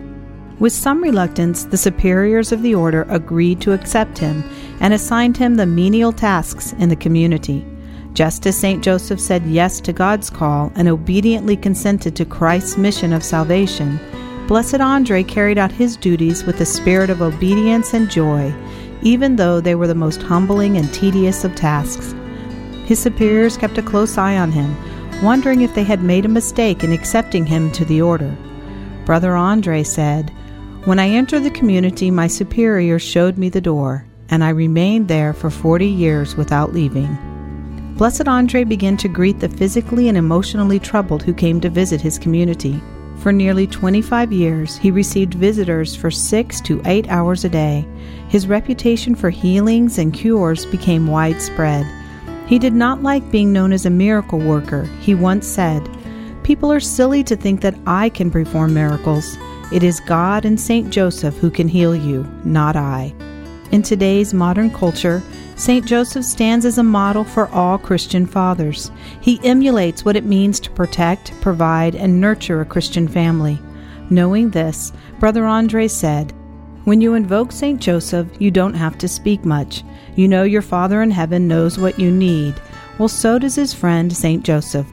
With 0.59 0.71
some 0.71 1.01
reluctance, 1.01 1.63
the 1.63 1.77
superiors 1.77 2.51
of 2.51 2.61
the 2.61 2.75
order 2.75 3.07
agreed 3.09 3.59
to 3.61 3.73
accept 3.73 4.19
him 4.19 4.43
and 4.81 4.93
assigned 4.93 5.35
him 5.35 5.55
the 5.55 5.65
menial 5.65 6.13
tasks 6.13 6.73
in 6.73 6.89
the 6.89 6.95
community. 6.95 7.65
Just 8.13 8.45
as 8.45 8.55
St. 8.55 8.83
Joseph 8.83 9.19
said 9.19 9.43
yes 9.47 9.79
to 9.79 9.93
God's 9.93 10.29
call 10.29 10.71
and 10.75 10.87
obediently 10.87 11.57
consented 11.57 12.15
to 12.17 12.23
Christ's 12.23 12.77
mission 12.77 13.11
of 13.13 13.23
salvation, 13.23 13.99
Blessed 14.47 14.79
Andre 14.79 15.23
carried 15.23 15.57
out 15.57 15.71
his 15.71 15.97
duties 15.97 16.43
with 16.43 16.61
a 16.61 16.67
spirit 16.67 17.09
of 17.09 17.23
obedience 17.23 17.95
and 17.95 18.11
joy, 18.11 18.53
even 19.01 19.37
though 19.37 19.59
they 19.59 19.73
were 19.73 19.87
the 19.87 19.95
most 19.95 20.21
humbling 20.21 20.77
and 20.77 20.93
tedious 20.93 21.43
of 21.43 21.55
tasks. 21.55 22.13
His 22.87 22.99
superiors 22.99 23.57
kept 23.57 23.77
a 23.77 23.83
close 23.83 24.17
eye 24.17 24.37
on 24.37 24.53
him, 24.53 24.73
wondering 25.21 25.59
if 25.59 25.75
they 25.75 25.83
had 25.83 26.01
made 26.01 26.23
a 26.23 26.29
mistake 26.29 26.85
in 26.85 26.93
accepting 26.93 27.45
him 27.45 27.69
to 27.73 27.83
the 27.83 28.01
order. 28.01 28.33
Brother 29.03 29.35
Andre 29.35 29.83
said, 29.83 30.29
When 30.85 30.97
I 30.97 31.09
entered 31.09 31.43
the 31.43 31.51
community, 31.51 32.09
my 32.11 32.27
superior 32.27 32.97
showed 32.97 33.37
me 33.37 33.49
the 33.49 33.59
door, 33.59 34.05
and 34.29 34.41
I 34.41 34.51
remained 34.51 35.09
there 35.09 35.33
for 35.33 35.49
40 35.49 35.85
years 35.85 36.37
without 36.37 36.71
leaving. 36.71 37.13
Blessed 37.97 38.29
Andre 38.29 38.63
began 38.63 38.95
to 38.97 39.09
greet 39.09 39.41
the 39.41 39.49
physically 39.49 40.07
and 40.07 40.17
emotionally 40.17 40.79
troubled 40.79 41.23
who 41.23 41.33
came 41.33 41.59
to 41.59 41.69
visit 41.69 41.99
his 41.99 42.17
community. 42.17 42.81
For 43.17 43.33
nearly 43.33 43.67
25 43.67 44.31
years, 44.31 44.77
he 44.77 44.91
received 44.91 45.33
visitors 45.33 45.93
for 45.93 46.09
six 46.09 46.61
to 46.61 46.81
eight 46.85 47.09
hours 47.09 47.43
a 47.43 47.49
day. 47.49 47.85
His 48.29 48.47
reputation 48.47 49.13
for 49.13 49.29
healings 49.29 49.97
and 49.97 50.13
cures 50.13 50.65
became 50.65 51.07
widespread. 51.07 51.85
He 52.47 52.59
did 52.59 52.73
not 52.73 53.03
like 53.03 53.29
being 53.29 53.51
known 53.51 53.73
as 53.73 53.85
a 53.85 53.89
miracle 53.89 54.39
worker. 54.39 54.83
He 55.01 55.13
once 55.13 55.45
said, 55.45 55.87
People 56.43 56.71
are 56.71 56.79
silly 56.79 57.23
to 57.25 57.35
think 57.35 57.59
that 57.61 57.75
I 57.85 58.09
can 58.09 58.31
perform 58.31 58.73
miracles. 58.73 59.37
It 59.71 59.83
is 59.83 59.99
God 59.99 60.45
and 60.45 60.59
Saint 60.59 60.89
Joseph 60.89 61.35
who 61.37 61.51
can 61.51 61.67
heal 61.67 61.93
you, 61.93 62.23
not 62.45 62.77
I. 62.77 63.13
In 63.71 63.83
today's 63.83 64.33
modern 64.33 64.71
culture, 64.71 65.21
St. 65.57 65.85
Joseph 65.85 66.23
stands 66.23 66.65
as 66.65 66.77
a 66.77 66.83
model 66.83 67.25
for 67.25 67.49
all 67.49 67.77
Christian 67.77 68.25
fathers. 68.25 68.91
He 69.19 69.41
emulates 69.43 70.05
what 70.05 70.15
it 70.15 70.23
means 70.23 70.59
to 70.61 70.71
protect, 70.71 71.33
provide, 71.41 71.95
and 71.95 72.21
nurture 72.21 72.61
a 72.61 72.65
Christian 72.65 73.07
family. 73.07 73.59
Knowing 74.09 74.51
this, 74.51 74.93
Brother 75.19 75.45
Andre 75.45 75.89
said, 75.89 76.31
When 76.85 77.01
you 77.01 77.15
invoke 77.15 77.51
St. 77.51 77.81
Joseph, 77.81 78.27
you 78.39 78.51
don't 78.51 78.75
have 78.75 78.97
to 78.99 79.07
speak 79.09 79.43
much. 79.43 79.83
You 80.17 80.27
know 80.27 80.41
your 80.41 80.63
Father 80.63 81.03
in 81.03 81.11
heaven 81.11 81.47
knows 81.47 81.77
what 81.77 81.99
you 81.99 82.09
need. 82.09 82.55
Well, 82.97 83.07
so 83.07 83.37
does 83.37 83.53
his 83.53 83.71
friend 83.71 84.11
St. 84.11 84.43
Joseph. 84.43 84.87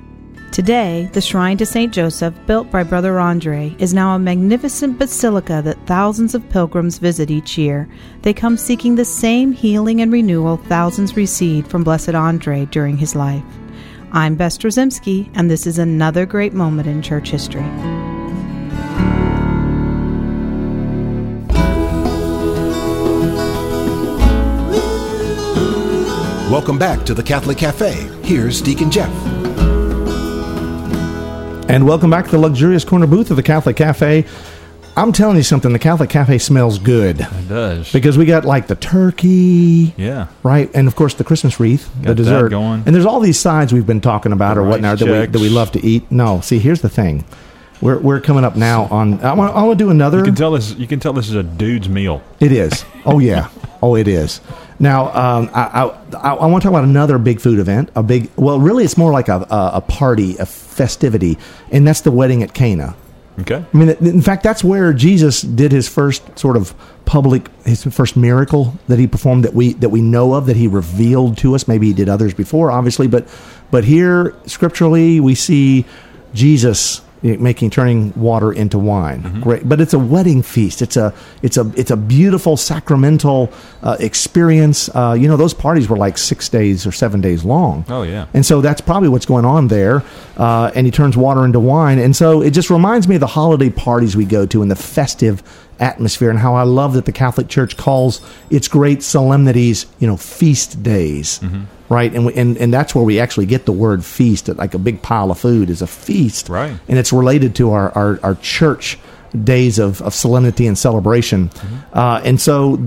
Today, 0.53 1.09
the 1.15 1.23
shrine 1.23 1.57
to 1.57 1.65
St. 1.65 1.95
Joseph, 1.95 2.35
built 2.47 2.71
by 2.71 2.83
Brother 2.83 3.19
Andre, 3.19 3.75
is 3.79 3.95
now 3.95 4.15
a 4.15 4.19
magnificent 4.19 4.99
basilica 4.99 5.63
that 5.65 5.87
thousands 5.87 6.35
of 6.35 6.47
pilgrims 6.51 6.99
visit 6.99 7.31
each 7.31 7.57
year. 7.57 7.89
They 8.21 8.35
come 8.35 8.59
seeking 8.59 8.97
the 8.97 9.07
same 9.07 9.53
healing 9.53 10.03
and 10.03 10.13
renewal 10.13 10.59
thousands 10.59 11.17
received 11.17 11.71
from 11.71 11.85
Blessed 11.85 12.15
Andre 12.15 12.67
during 12.67 12.99
his 12.99 13.15
life. 13.15 13.43
I'm 14.13 14.35
Bess 14.35 14.59
and 14.77 15.51
this 15.51 15.67
is 15.67 15.79
another 15.79 16.27
great 16.27 16.53
moment 16.53 16.87
in 16.87 17.01
church 17.01 17.31
history. 17.31 17.65
Welcome 26.55 26.79
back 26.79 27.05
to 27.07 27.15
the 27.15 27.23
Catholic 27.25 27.59
Cafe. 27.59 27.91
Here's 28.23 28.63
Deacon 28.63 28.89
Jeff. 28.89 29.11
And 31.69 31.85
welcome 31.85 32.11
back 32.11 32.27
to 32.27 32.31
the 32.31 32.39
luxurious 32.39 32.85
corner 32.85 33.09
booth 33.09 33.33
of 33.33 33.37
the 33.37 33.43
Catholic 33.43 33.75
Cafe. 33.75 34.25
I'm 34.97 35.11
telling 35.11 35.37
you 35.37 35.43
something, 35.43 35.73
the 35.73 35.81
Catholic 35.81 36.11
Cafe 36.11 36.39
smells 36.39 36.79
good. 36.79 37.23
It 37.23 37.49
does. 37.49 37.93
Because 37.93 38.17
we 38.17 38.25
got 38.25 38.45
like 38.45 38.69
the 38.69 38.77
turkey, 38.77 39.95
yeah. 39.97 40.29
right? 40.45 40.71
And 40.75 40.87
of 40.87 40.95
course 40.95 41.15
the 41.15 41.25
Christmas 41.25 41.59
wreath, 41.59 41.93
the 42.01 42.11
that 42.11 42.15
dessert. 42.15 42.51
going. 42.51 42.85
And 42.87 42.95
there's 42.95 43.05
all 43.05 43.19
these 43.19 43.41
sides 43.41 43.73
we've 43.73 43.85
been 43.85 44.01
talking 44.01 44.31
about 44.31 44.55
The 44.55 44.61
or 44.61 44.69
whatnot 44.69 45.01
that 45.01 45.07
we, 45.07 45.27
that 45.27 45.41
we 45.41 45.49
love 45.49 45.73
to 45.73 45.85
eat. 45.85 46.09
No, 46.13 46.41
see, 46.41 46.61
here's 46.61 46.83
the 46.83 46.89
thing. 46.89 47.25
We're, 47.81 47.99
we're 47.99 48.21
coming 48.21 48.45
up 48.45 48.55
now 48.55 48.85
on. 48.93 49.21
I 49.23 49.33
want, 49.33 49.57
I 49.57 49.65
want 49.65 49.77
to 49.77 49.85
do 49.85 49.91
another. 49.91 50.19
You 50.19 50.25
can 50.27 50.37
tell 50.37 50.53
this. 50.53 50.73
You 50.77 50.87
can 50.87 51.01
tell 51.01 51.13
this 51.13 51.29
is 51.29 51.35
a 51.35 51.43
dude's 51.43 51.89
meal. 51.89 52.23
It 52.39 52.53
is. 52.53 52.85
Oh 53.05 53.19
yeah. 53.19 53.49
oh, 53.85 53.95
it 53.97 54.09
is. 54.09 54.41
Now, 54.79 55.09
um, 55.09 55.51
I, 55.53 55.91
I, 56.15 56.35
I 56.35 56.47
want 56.47 56.63
to 56.63 56.67
talk 56.67 56.73
about 56.73 56.85
another 56.85 57.19
big 57.19 57.41
food 57.41 57.59
event. 57.59 57.91
A 57.95 58.03
big. 58.03 58.31
Well, 58.37 58.59
really, 58.59 58.85
it's 58.85 58.97
more 58.97 59.13
like 59.13 59.29
a, 59.29 59.47
a, 59.51 59.71
a 59.75 59.81
party, 59.83 60.37
a 60.39 60.47
festivity, 60.47 61.39
and 61.71 61.87
that's 61.87 62.01
the 62.01 62.11
wedding 62.11 62.43
at 62.43 62.55
Cana. 62.55 62.97
Okay. 63.41 63.65
I 63.73 63.77
mean, 63.77 63.91
in 63.91 64.23
fact, 64.23 64.43
that's 64.43 64.63
where 64.63 64.93
Jesus 64.93 65.43
did 65.43 65.73
his 65.73 65.89
first 65.89 66.39
sort 66.39 66.57
of 66.57 66.73
public, 67.05 67.49
his 67.65 67.83
first 67.85 68.17
miracle 68.17 68.75
that 68.89 68.99
he 68.99 69.07
performed 69.07 69.45
that 69.45 69.55
we 69.55 69.75
that 69.75 69.91
we 69.91 70.01
know 70.01 70.35
of 70.35 70.47
that 70.47 70.57
he 70.57 70.67
revealed 70.67 71.37
to 71.39 71.55
us. 71.55 71.69
Maybe 71.69 71.89
he 71.89 71.93
did 71.93 72.09
others 72.09 72.33
before, 72.33 72.71
obviously, 72.71 73.07
but 73.07 73.29
but 73.71 73.85
here 73.85 74.35
scripturally 74.47 75.21
we 75.21 75.35
see 75.35 75.85
Jesus 76.33 77.03
making 77.25 77.71
turning 77.71 78.13
water 78.15 78.53
into 78.53 78.79
wine. 78.79 79.41
Great, 79.41 79.67
but 79.67 79.81
it's 79.81 79.95
a 79.95 79.99
wedding 79.99 80.43
feast. 80.43 80.83
It's 80.83 80.97
a 80.97 81.15
it's 81.43 81.57
a 81.57 81.73
it's 81.75 81.91
a 81.91 81.97
beautiful 81.97 82.57
sacramental 82.57 83.51
uh, 83.83 83.97
experience. 83.99 84.91
Uh, 84.95 85.17
you 85.19 85.27
know, 85.27 85.37
those 85.37 85.55
parties 85.55 85.89
were 85.89 85.97
like 85.97 86.19
six 86.19 86.49
days 86.49 86.87
or 86.87 86.93
seven 86.93 87.21
days 87.21 87.45
long. 87.45 87.85
Oh, 87.89 88.03
yeah. 88.03 88.27
And 88.35 88.45
so 88.45 88.61
that's 88.61 88.81
probably 88.81 89.09
what's 89.09 89.27
going 89.27 89.45
on 89.45 89.69
there. 89.69 90.03
Uh, 90.37 90.71
and 90.75 90.87
he 90.87 90.91
turns 90.91 91.17
water 91.17 91.45
into 91.45 91.61
wine. 91.61 91.99
And 91.99 92.15
so 92.15 92.43
it 92.43 92.51
just 92.51 92.71
reminds 92.71 93.09
me 93.09 93.17
of 93.17 93.21
the 93.21 93.27
holiday 93.27 93.71
parties 93.71 94.17
we 94.17 94.25
go 94.27 94.47
to 94.47 94.63
and 94.63 94.71
the 94.71 94.77
festive 94.77 95.43
atmosphere 95.81 96.31
and 96.31 96.39
how 96.39 96.55
I 96.55 96.63
love 96.63 96.95
that 96.95 97.05
the 97.05 97.13
Catholic 97.13 97.49
Church 97.49 97.77
calls 97.77 98.21
its 98.51 98.69
great 98.69 99.03
solemnities, 99.03 99.87
you 99.99 100.07
know, 100.07 100.17
feast 100.17 100.83
days. 100.83 101.41
Right, 101.91 102.15
and, 102.15 102.27
we, 102.27 102.35
and 102.35 102.57
and 102.57 102.73
that's 102.73 102.95
where 102.95 103.05
we 103.05 103.21
actually 103.21 103.45
get 103.45 103.67
the 103.67 103.73
word 103.73 104.05
feast. 104.05 104.49
Like 104.49 104.73
a 104.73 104.79
big 104.79 105.03
pile 105.03 105.31
of 105.31 105.39
food 105.39 105.69
is 105.69 105.83
a 105.83 105.87
feast, 105.87 106.49
Right. 106.49 106.75
And 106.89 106.99
it's 106.99 107.13
related 107.13 107.55
to 107.57 107.73
our 107.73 107.91
our, 107.93 108.19
our 108.23 108.35
church 108.37 108.99
days 109.43 109.79
of, 109.79 110.01
of 110.03 110.15
solemnity 110.15 110.67
and 110.67 110.79
celebration. 110.79 111.51
Uh, 111.93 112.21
and 112.25 112.41
so 112.41 112.79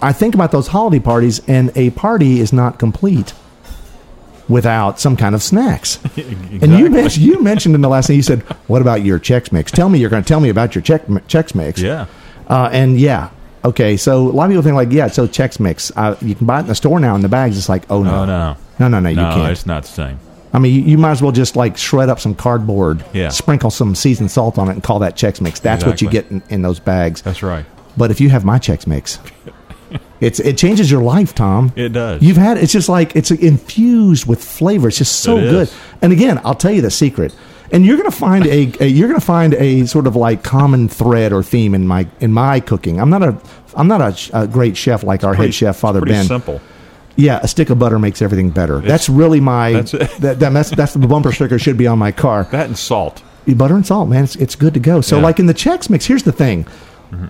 I 0.00 0.12
think 0.12 0.34
about 0.34 0.52
those 0.52 0.68
holiday 0.68 1.00
parties, 1.00 1.40
and 1.48 1.72
a 1.74 1.90
party 1.90 2.38
is 2.40 2.52
not 2.52 2.78
complete 2.78 3.32
without 4.48 5.00
some 5.00 5.16
kind 5.16 5.34
of 5.34 5.42
snacks. 5.42 5.98
And 6.16 6.72
you 6.78 6.88
mentioned, 6.90 7.24
you 7.26 7.42
mentioned 7.42 7.74
in 7.74 7.80
the 7.80 7.88
last 7.88 8.06
thing 8.06 8.16
you 8.16 8.22
said, 8.22 8.42
"What 8.68 8.80
about 8.82 9.02
your 9.02 9.18
Chex 9.18 9.50
Mix? 9.52 9.70
Tell 9.72 9.88
me 9.88 9.98
you're 9.98 10.10
going 10.10 10.22
to 10.22 10.28
tell 10.28 10.40
me 10.40 10.48
about 10.48 10.74
your 10.74 10.82
Chex 10.82 11.00
Chex 11.26 11.54
Mix." 11.54 11.80
Yeah. 11.80 12.06
uh, 12.48 12.68
and 12.72 12.98
yeah, 13.00 13.30
okay. 13.64 13.96
So 13.96 14.28
a 14.28 14.30
lot 14.30 14.44
of 14.44 14.50
people 14.50 14.62
think 14.62 14.74
like, 14.76 14.92
yeah, 14.92 15.08
so 15.08 15.26
Chex 15.26 15.58
Mix. 15.58 15.90
Uh, 15.96 16.16
you 16.20 16.34
can 16.34 16.46
buy 16.46 16.58
it 16.58 16.62
in 16.62 16.66
the 16.68 16.74
store 16.74 17.00
now 17.00 17.14
in 17.16 17.20
the 17.22 17.28
bags. 17.28 17.58
It's 17.58 17.68
like, 17.68 17.90
oh 17.90 18.02
no, 18.02 18.22
Oh 18.22 18.24
no. 18.26 18.56
no, 18.78 18.88
no, 18.88 19.00
no, 19.00 19.08
you 19.08 19.16
no, 19.16 19.34
can't. 19.34 19.52
it's 19.52 19.66
not 19.66 19.82
the 19.82 19.88
same. 19.88 20.18
I 20.52 20.60
mean, 20.60 20.72
you, 20.72 20.82
you 20.82 20.98
might 20.98 21.10
as 21.10 21.20
well 21.22 21.32
just 21.32 21.56
like 21.56 21.76
shred 21.76 22.08
up 22.08 22.20
some 22.20 22.34
cardboard, 22.36 23.04
Yeah. 23.12 23.30
sprinkle 23.30 23.70
some 23.70 23.94
seasoned 23.96 24.30
salt 24.30 24.56
on 24.56 24.68
it, 24.68 24.72
and 24.74 24.82
call 24.84 25.00
that 25.00 25.16
Chex 25.16 25.40
Mix. 25.40 25.58
That's 25.58 25.84
what 25.84 26.00
you 26.00 26.08
get 26.08 26.30
in, 26.30 26.42
in 26.48 26.62
those 26.62 26.78
bags. 26.78 27.22
That's 27.22 27.42
right. 27.42 27.64
But 27.96 28.10
if 28.12 28.20
you 28.20 28.28
have 28.30 28.44
my 28.44 28.58
Chex 28.60 28.86
Mix, 28.86 29.18
it's 30.20 30.40
it 30.40 30.56
changes 30.58 30.90
your 30.90 31.02
life, 31.02 31.34
Tom. 31.34 31.72
It 31.76 31.90
does. 31.90 32.22
You've 32.22 32.36
had 32.36 32.56
it's 32.58 32.72
just 32.72 32.88
like 32.88 33.14
it's 33.16 33.30
infused 33.30 34.26
with 34.26 34.42
flavor. 34.42 34.88
It's 34.88 34.98
just 34.98 35.20
so 35.20 35.38
It 35.38 35.50
good. 35.50 35.70
And 36.02 36.12
again, 36.12 36.40
I'll 36.44 36.54
tell 36.54 36.72
you 36.72 36.82
the 36.82 36.90
secret. 36.90 37.34
And 37.72 37.84
you're 37.84 37.96
going 37.96 38.10
to 38.10 38.16
find 38.16 38.46
a, 38.46 38.72
a 38.80 38.86
you're 38.86 39.08
to 39.12 39.20
find 39.20 39.54
a 39.54 39.86
sort 39.86 40.06
of 40.06 40.14
like 40.16 40.44
common 40.44 40.88
thread 40.88 41.32
or 41.32 41.42
theme 41.42 41.74
in 41.74 41.86
my 41.86 42.06
in 42.20 42.32
my 42.32 42.60
cooking. 42.60 43.00
I'm 43.00 43.10
not 43.10 43.22
a 43.22 43.36
I'm 43.74 43.88
not 43.88 44.00
a, 44.00 44.40
a 44.42 44.46
great 44.46 44.76
chef 44.76 45.02
like 45.02 45.24
our 45.24 45.34
Pretty- 45.34 45.48
head 45.48 45.54
chef 45.54 45.76
Father 45.76 46.00
pretty 46.00 46.12
Ben. 46.12 46.26
simple. 46.26 46.60
Yeah, 47.16 47.38
a 47.42 47.48
stick 47.48 47.70
of 47.70 47.78
butter 47.78 47.98
makes 48.00 48.20
everything 48.22 48.50
better. 48.50 48.80
that's 48.80 49.08
really 49.08 49.38
my 49.40 49.72
that's 49.72 49.92
that, 49.92 50.38
that 50.40 50.52
that's, 50.52 50.70
that's 50.70 50.94
the 50.94 51.06
bumper 51.06 51.30
sticker 51.32 51.58
should 51.60 51.76
be 51.76 51.86
on 51.86 51.98
my 51.98 52.10
car. 52.12 52.44
That 52.50 52.66
and 52.66 52.76
salt. 52.76 53.22
Butter 53.46 53.74
and 53.76 53.86
salt, 53.86 54.08
man, 54.08 54.24
it's, 54.24 54.36
it's 54.36 54.56
good 54.56 54.74
to 54.74 54.80
go. 54.80 55.00
So, 55.00 55.16
Yeah. 55.18 55.22
like 55.22 55.38
in 55.38 55.46
the 55.46 55.52
Chex 55.54 55.88
Mix, 55.90 56.06
here's 56.06 56.22
the 56.24 56.32
thing. 56.32 56.66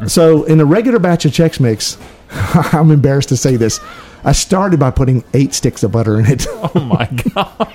So, 0.08 0.44
in 0.44 0.60
a 0.60 0.64
regular 0.64 0.98
batch 0.98 1.24
of 1.24 1.32
Chex 1.32 1.58
Mix, 1.60 1.98
I'm 2.30 2.90
embarrassed 2.90 3.28
to 3.30 3.36
say 3.36 3.56
this. 3.56 3.80
I 4.24 4.32
started 4.32 4.80
by 4.80 4.90
putting 4.90 5.22
eight 5.34 5.52
sticks 5.54 5.82
of 5.82 5.92
butter 5.92 6.18
in 6.18 6.26
it. 6.26 6.46
Oh 6.74 6.80
my 6.80 7.06
god. 7.34 7.74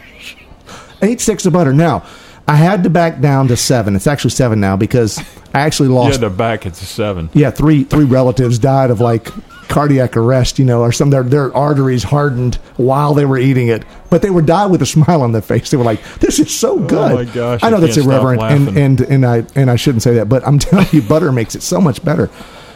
eight 1.02 1.22
sticks 1.22 1.46
of 1.46 1.54
butter. 1.54 1.74
Now, 1.74 2.04
I 2.48 2.56
had 2.56 2.84
to 2.84 2.90
back 2.90 3.22
down 3.22 3.48
to 3.50 3.56
seven. 3.58 3.96
It's 3.96 4.08
actually 4.08 4.32
seven 4.32 4.60
now 4.60 4.76
because 4.76 5.20
I 5.54 5.60
actually 5.62 5.90
lost 5.90 6.06
Yeah, 6.06 6.10
lost. 6.10 6.22
the 6.22 6.30
back 6.32 6.66
it's 6.66 6.82
a 6.82 6.86
seven. 6.86 7.30
Yeah, 7.34 7.52
three 7.52 7.84
three 7.84 8.06
relatives 8.06 8.58
died 8.60 8.90
of 8.92 9.00
like 9.00 9.28
cardiac 9.70 10.18
arrest, 10.18 10.60
you 10.60 10.66
know, 10.66 10.82
or 10.82 10.92
some 10.92 11.12
their 11.12 11.24
their 11.24 11.56
arteries 11.56 12.04
hardened 12.04 12.56
while 12.76 13.14
they 13.14 13.24
were 13.24 13.38
eating 13.38 13.70
it, 13.70 13.86
but 14.10 14.22
they 14.22 14.30
were 14.30 14.42
died 14.42 14.72
with 14.72 14.82
a 14.82 14.86
smile 14.98 15.22
on 15.22 15.32
their 15.32 15.42
face. 15.42 15.72
They 15.72 15.78
were 15.78 15.86
like, 15.86 16.04
"This 16.20 16.40
is 16.40 16.54
so 16.54 16.74
oh, 16.74 16.80
good." 16.80 17.12
Oh 17.12 17.16
my 17.16 17.26
gosh, 17.26 17.64
I 17.64 17.68
I 17.68 17.70
know 17.70 17.80
that's 17.80 17.98
irreverent, 17.98 18.42
and 18.42 18.78
and 18.78 19.02
and 19.02 19.26
I 19.26 19.46
and 19.56 19.72
I 19.72 19.78
shouldn't 19.78 20.04
say 20.04 20.16
that, 20.16 20.28
but 20.28 20.46
I'm 20.46 20.60
telling 20.70 20.88
you, 20.92 21.02
butter 21.02 21.32
makes 21.32 21.56
it 21.56 21.62
so 21.64 21.80
much 21.80 22.04
better. 22.04 22.30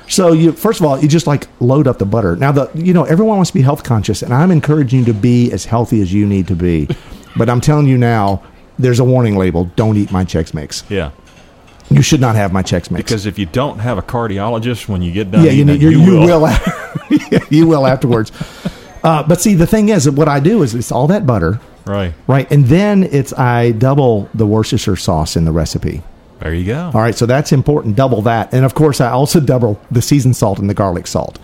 So 0.08 0.32
you 0.32 0.51
first 0.51 0.79
of 0.79 0.86
all, 0.86 0.99
you 0.99 1.08
just 1.08 1.27
like 1.27 1.47
load 1.60 1.88
up 1.88 1.97
the 1.97 2.06
butter. 2.06 2.36
Now 2.36 2.51
the 2.51 2.69
you 2.75 2.93
know 2.93 3.03
everyone 3.03 3.38
wants 3.38 3.51
to 3.51 3.56
be 3.56 3.62
health 3.62 3.84
conscious, 3.84 4.21
and 4.21 4.34
I'm 4.34 4.51
encouraging 4.51 4.99
you 4.99 5.06
to 5.06 5.13
be 5.13 5.51
as 5.51 5.65
healthy 5.65 6.01
as 6.01 6.13
you 6.13 6.25
need 6.25 6.47
to 6.47 6.56
be, 6.56 6.88
but 7.36 7.49
I'm 7.49 7.60
telling 7.60 7.88
you 7.88 7.97
now. 7.97 8.43
There's 8.79 8.99
a 8.99 9.03
warning 9.03 9.38
label. 9.38 9.65
Don't 9.75 9.97
eat 9.97 10.12
my 10.12 10.25
Chex 10.25 10.51
Mix. 10.51 10.84
Yeah. 10.89 11.12
You 11.95 12.01
should 12.01 12.21
not 12.21 12.36
have 12.36 12.51
my 12.53 12.63
Chex 12.63 12.89
Mix. 12.91 13.03
Because 13.03 13.25
if 13.25 13.38
you 13.39 13.45
don't 13.45 13.79
have 13.79 13.97
a 13.97 14.01
cardiologist 14.01 14.88
when 14.88 15.01
you 15.01 15.12
get 15.12 15.32
done, 15.32 15.43
yeah, 15.45 15.51
you, 15.51 15.65
need, 15.65 15.82
you, 15.82 15.89
you, 15.89 15.99
you 16.01 16.19
will. 16.19 16.41
will. 16.41 17.39
you 17.49 17.67
will 17.67 17.86
afterwards. 17.88 18.32
Uh, 19.03 19.21
but 19.21 19.41
see, 19.41 19.53
the 19.53 19.67
thing 19.67 19.89
is, 19.89 20.10
what 20.10 20.29
I 20.29 20.39
do 20.39 20.63
is 20.63 20.73
it's 20.73 20.89
all 20.89 21.08
that 21.08 21.25
butter, 21.25 21.60
Right. 21.86 22.13
right, 22.25 22.49
and 22.49 22.63
then 22.67 23.03
it's 23.03 23.34
I 23.34 23.73
double 23.73 24.29
the 24.34 24.47
Worcestershire 24.47 24.95
sauce 24.95 25.36
in 25.36 25.43
the 25.43 25.51
recipe. 25.51 26.01
There 26.39 26.53
you 26.53 26.65
go. 26.65 26.86
All 26.86 27.01
right, 27.01 27.13
so 27.13 27.25
that's 27.25 27.51
important. 27.51 27.97
Double 27.97 28.21
that, 28.21 28.53
and 28.53 28.63
of 28.63 28.75
course, 28.75 29.01
I 29.01 29.10
also 29.12 29.41
double 29.41 29.77
the 29.91 30.01
seasoned 30.01 30.38
salt 30.38 30.58
and 30.58 30.69
the 30.69 30.73
garlic 30.73 31.08
salt. 31.08 31.38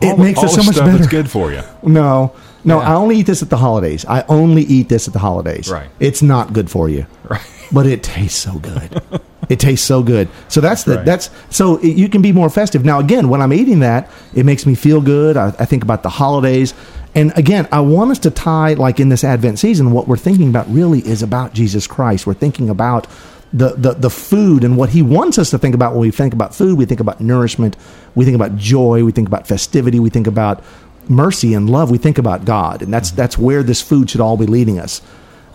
It 0.00 0.16
the- 0.16 0.22
makes 0.22 0.38
all 0.38 0.46
it 0.46 0.48
so 0.48 0.62
much 0.62 0.76
better. 0.76 0.92
That's 0.96 1.08
good 1.08 1.30
for 1.30 1.52
you. 1.52 1.60
No, 1.82 2.32
no, 2.68 2.78
Yeah. 2.80 2.92
I 2.92 2.94
only 2.94 3.16
eat 3.18 3.26
this 3.26 3.42
at 3.42 3.50
the 3.50 3.56
holidays. 3.56 4.04
I 4.08 4.24
only 4.28 4.62
eat 4.62 4.88
this 4.88 5.06
at 5.08 5.12
the 5.12 5.18
holidays. 5.18 5.68
Right. 5.70 5.88
It's 6.00 6.22
not 6.22 6.52
good 6.52 6.70
for 6.70 6.88
you. 6.88 7.06
Right. 7.28 7.42
But 7.70 7.84
it 7.86 8.02
tastes 8.02 8.38
so 8.40 8.58
good. 8.58 9.02
it 9.50 9.60
tastes 9.60 9.86
so 9.86 10.02
good. 10.02 10.28
So 10.48 10.62
that's 10.62 10.84
the 10.84 10.96
Right. 10.96 11.04
that's 11.04 11.28
so 11.50 11.76
it, 11.78 11.94
you 11.96 12.08
can 12.08 12.22
be 12.22 12.32
more 12.32 12.48
festive. 12.48 12.84
Now 12.86 12.98
again, 13.00 13.28
when 13.28 13.42
I'm 13.42 13.52
eating 13.52 13.80
that, 13.80 14.08
it 14.34 14.46
makes 14.46 14.64
me 14.64 14.74
feel 14.74 15.02
good. 15.02 15.36
I, 15.36 15.48
I 15.58 15.66
think 15.66 15.82
about 15.82 16.02
the 16.02 16.08
holidays. 16.08 16.72
And 17.14 17.32
again, 17.36 17.68
I 17.70 17.80
want 17.80 18.10
us 18.12 18.18
to 18.20 18.30
tie 18.30 18.72
like 18.74 18.98
in 19.00 19.10
this 19.10 19.24
Advent 19.24 19.58
season, 19.58 19.90
what 19.92 20.08
we're 20.08 20.16
thinking 20.16 20.48
about 20.48 20.66
really 20.70 21.00
is 21.00 21.22
about 21.22 21.52
Jesus 21.52 21.86
Christ. 21.86 22.26
We're 22.26 22.32
thinking 22.34 22.70
about 22.70 23.06
the, 23.52 23.70
the, 23.76 23.92
the 23.94 24.10
food 24.10 24.64
and 24.64 24.76
what 24.76 24.88
he 24.90 25.02
wants 25.02 25.38
us 25.38 25.50
to 25.50 25.58
think 25.58 25.74
about 25.74 25.92
when 25.92 26.00
we 26.02 26.10
think 26.10 26.32
about 26.34 26.54
food. 26.54 26.78
We 26.78 26.84
think 26.86 27.00
about 27.00 27.20
nourishment. 27.20 27.76
We 28.14 28.24
think 28.24 28.34
about 28.34 28.56
joy. 28.56 29.04
We 29.04 29.12
think 29.12 29.28
about 29.28 29.46
festivity. 29.46 30.00
We 30.00 30.10
think 30.10 30.26
about 30.26 30.62
mercy 31.08 31.54
and 31.54 31.68
love. 31.68 31.90
We 31.90 31.98
think 31.98 32.18
about 32.18 32.44
God. 32.44 32.82
And 32.82 32.92
that's, 32.92 33.10
that's 33.10 33.36
where 33.38 33.62
this 33.62 33.80
food 33.82 34.10
should 34.10 34.20
all 34.20 34.36
be 34.36 34.46
leading 34.46 34.78
us, 34.78 35.00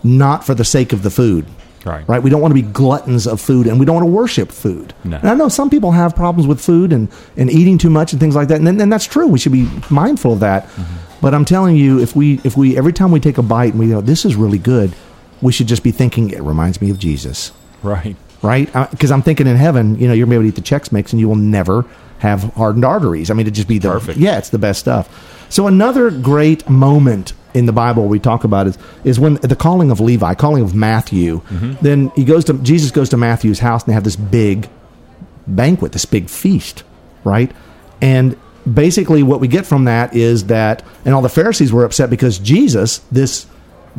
not 0.02 0.44
for 0.44 0.54
the 0.54 0.64
sake 0.64 0.92
of 0.92 1.02
the 1.02 1.10
food. 1.10 1.46
Right. 1.84 2.08
Right. 2.08 2.22
We 2.22 2.30
don't 2.30 2.40
want 2.40 2.52
to 2.52 2.62
be 2.62 2.62
gluttons 2.62 3.26
of 3.26 3.40
food 3.42 3.66
and 3.66 3.78
we 3.78 3.84
don't 3.84 3.94
want 3.96 4.06
to 4.06 4.10
worship 4.10 4.50
food. 4.50 4.94
No. 5.04 5.18
And 5.18 5.28
I 5.28 5.34
know 5.34 5.48
some 5.48 5.68
people 5.68 5.90
have 5.92 6.16
problems 6.16 6.46
with 6.46 6.58
food 6.60 6.92
and, 6.94 7.10
and 7.36 7.50
eating 7.50 7.76
too 7.76 7.90
much 7.90 8.12
and 8.12 8.20
things 8.20 8.34
like 8.34 8.48
that. 8.48 8.56
And, 8.56 8.66
then- 8.66 8.80
and 8.80 8.90
that's 8.90 9.06
true. 9.06 9.26
We 9.26 9.38
should 9.38 9.52
be 9.52 9.68
mindful 9.90 10.32
of 10.32 10.40
that. 10.40 10.64
Mm-hmm. 10.64 11.20
But 11.20 11.34
I'm 11.34 11.44
telling 11.44 11.76
you, 11.76 12.00
if 12.00 12.16
we, 12.16 12.40
if 12.42 12.56
we, 12.56 12.76
every 12.76 12.92
time 12.92 13.10
we 13.10 13.20
take 13.20 13.36
a 13.38 13.42
bite 13.42 13.72
and 13.72 13.78
we 13.78 13.88
go, 13.88 14.00
this 14.00 14.24
is 14.24 14.34
really 14.34 14.58
good, 14.58 14.94
we 15.42 15.52
should 15.52 15.66
just 15.66 15.82
be 15.82 15.90
thinking, 15.90 16.30
it 16.30 16.40
reminds 16.42 16.80
me 16.80 16.90
of 16.90 16.98
Jesus 16.98 17.52
Right. 17.82 18.16
Right? 18.44 18.74
Uh, 18.76 18.86
because 18.90 19.10
I'm 19.10 19.22
thinking 19.22 19.46
in 19.46 19.56
heaven, 19.56 19.98
you 19.98 20.06
know, 20.06 20.14
you're 20.14 20.26
going 20.26 20.36
to 20.38 20.42
be 20.42 20.48
able 20.48 20.54
to 20.54 20.60
eat 20.60 20.68
the 20.68 20.76
Chex 20.76 20.92
Mix 20.92 21.12
and 21.12 21.18
you 21.20 21.28
will 21.28 21.36
never 21.36 21.84
have 22.18 22.44
hardened 22.54 22.84
arteries. 22.84 23.30
I 23.30 23.34
mean, 23.34 23.46
it'd 23.46 23.54
just 23.54 23.68
be 23.68 23.78
the 23.78 23.90
Perfect. 23.90 24.18
yeah, 24.18 24.38
it's 24.38 24.50
the 24.50 24.58
best 24.58 24.80
stuff. 24.80 25.46
So 25.48 25.66
another 25.66 26.10
great 26.10 26.68
moment 26.68 27.32
in 27.54 27.66
the 27.66 27.72
Bible 27.72 28.06
we 28.06 28.18
talk 28.18 28.44
about 28.44 28.66
is 28.66 28.78
is 29.04 29.20
when 29.20 29.34
the 29.34 29.56
calling 29.56 29.90
of 29.90 30.00
Levi, 30.00 30.34
calling 30.34 30.62
of 30.62 30.74
Matthew. 30.74 31.40
Mm-hmm. 31.40 31.74
Then 31.82 32.12
he 32.16 32.24
goes 32.24 32.44
to 32.46 32.54
Jesus 32.54 32.90
goes 32.90 33.08
to 33.10 33.16
Matthew's 33.16 33.60
house 33.60 33.82
and 33.84 33.90
they 33.90 33.94
have 33.94 34.04
this 34.04 34.16
big 34.16 34.68
banquet, 35.46 35.92
this 35.92 36.04
big 36.04 36.28
feast, 36.28 36.82
right? 37.22 37.52
And 38.00 38.36
basically, 38.72 39.22
what 39.22 39.40
we 39.40 39.48
get 39.48 39.66
from 39.66 39.84
that 39.84 40.14
is 40.14 40.46
that, 40.46 40.82
and 41.04 41.14
all 41.14 41.22
the 41.22 41.28
Pharisees 41.28 41.72
were 41.72 41.84
upset 41.84 42.10
because 42.10 42.38
Jesus, 42.38 42.98
this 43.12 43.46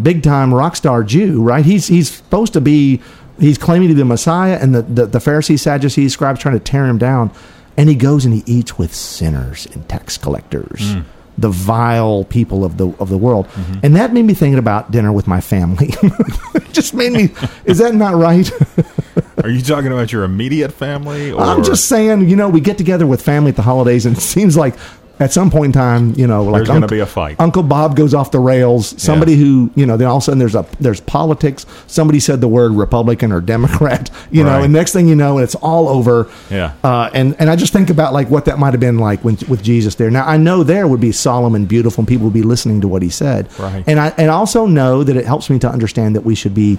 big 0.01 0.23
time 0.23 0.53
rock 0.53 0.75
star 0.75 1.03
Jew, 1.03 1.41
right? 1.41 1.63
He's 1.63 1.87
he's 1.87 2.11
supposed 2.11 2.53
to 2.53 2.61
be, 2.61 3.01
he's 3.39 3.57
claiming 3.57 3.89
to 3.89 3.93
be 3.93 3.99
the 3.99 4.05
Messiah, 4.05 4.57
and 4.61 4.73
the, 4.73 4.81
the, 4.81 5.05
the 5.05 5.19
Pharisees, 5.19 5.61
Sadducees, 5.61 6.13
scribes 6.13 6.39
trying 6.39 6.55
to 6.55 6.63
tear 6.63 6.85
him 6.85 6.97
down. 6.97 7.31
And 7.77 7.89
he 7.89 7.95
goes 7.95 8.23
and 8.23 8.33
he 8.33 8.43
eats 8.45 8.77
with 8.77 8.95
sinners 8.95 9.65
and 9.67 9.87
tax 9.89 10.17
collectors. 10.17 10.79
Mm. 10.79 11.03
The 11.37 11.49
vile 11.49 12.23
people 12.23 12.63
of 12.63 12.77
the 12.77 12.87
of 12.97 13.09
the 13.09 13.17
world, 13.17 13.47
mm-hmm. 13.47 13.79
and 13.83 13.97
that 13.97 14.13
made 14.13 14.23
me 14.23 14.33
thinking 14.33 14.57
about 14.57 14.91
dinner 14.91 15.11
with 15.11 15.27
my 15.27 15.41
family. 15.41 15.93
just 16.71 16.93
made 16.93 17.11
me. 17.11 17.29
Is 17.65 17.79
that 17.79 17.93
not 17.93 18.15
right? 18.15 18.49
Are 19.43 19.49
you 19.49 19.61
talking 19.61 19.91
about 19.91 20.13
your 20.13 20.23
immediate 20.23 20.71
family? 20.71 21.33
Or 21.33 21.41
I'm 21.41 21.61
just 21.61 21.89
saying, 21.89 22.29
you 22.29 22.37
know, 22.37 22.47
we 22.47 22.61
get 22.61 22.77
together 22.77 23.05
with 23.05 23.21
family 23.21 23.49
at 23.49 23.57
the 23.57 23.63
holidays, 23.63 24.05
and 24.05 24.15
it 24.15 24.21
seems 24.21 24.55
like 24.55 24.75
at 25.19 25.31
some 25.31 25.49
point 25.49 25.67
in 25.67 25.71
time, 25.71 26.13
you 26.17 26.27
know, 26.27 26.43
like 26.43 26.59
There's 26.59 26.67
gonna 26.67 26.87
be 26.87 26.99
a 26.99 27.05
fight. 27.05 27.37
Uncle 27.39 27.63
Bob 27.63 27.95
goes 27.95 28.13
off 28.13 28.31
the 28.31 28.39
rails. 28.39 28.93
Somebody 29.01 29.33
Yeah. 29.33 29.45
who, 29.45 29.71
you 29.75 29.85
know, 29.85 29.95
then 29.97 30.07
all 30.07 30.17
of 30.17 30.23
a 30.23 30.25
sudden 30.25 30.39
there's 30.39 30.55
a 30.55 30.65
there's 30.79 30.99
politics. 31.01 31.65
Somebody 31.87 32.19
said 32.19 32.41
the 32.41 32.47
word 32.47 32.73
Republican 32.73 33.31
or 33.31 33.41
Democrat, 33.41 34.09
you 34.31 34.43
know, 34.43 34.61
and 34.63 34.73
next 34.73 34.91
thing 34.93 35.07
you 35.07 35.15
know, 35.15 35.37
it's 35.37 35.55
all 35.55 35.87
over. 35.87 36.27
Yeah. 36.51 36.73
Uh, 36.83 37.09
and 37.13 37.35
and 37.39 37.49
I 37.49 37.55
just 37.55 37.71
think 37.73 37.89
about 37.89 38.13
like 38.13 38.29
what 38.29 38.45
that 38.45 38.59
might 38.59 38.73
have 38.73 38.81
been 38.81 38.97
like 38.97 39.21
when, 39.23 39.37
with 39.47 39.63
Jesus 39.63 39.95
there. 39.95 40.11
Now 40.11 40.25
I 40.27 40.37
know 40.37 40.63
there 40.63 40.87
would 40.87 41.01
be 41.01 41.11
solemn 41.11 41.55
and 41.55 41.67
beautiful, 41.67 42.01
and 42.01 42.07
people 42.07 42.25
would 42.25 42.33
be 42.33 42.43
listening 42.43 42.81
to 42.81 42.87
what 42.87 43.01
he 43.01 43.09
said. 43.09 43.47
Right. 43.59 43.83
And 43.87 43.99
I 43.99 44.13
and 44.17 44.29
I 44.29 44.33
also 44.33 44.65
know 44.65 45.03
that 45.03 45.15
it 45.15 45.25
helps 45.25 45.49
me 45.49 45.59
to 45.59 45.69
understand 45.69 46.15
that 46.15 46.25
we 46.25 46.35
should 46.35 46.53
be 46.53 46.77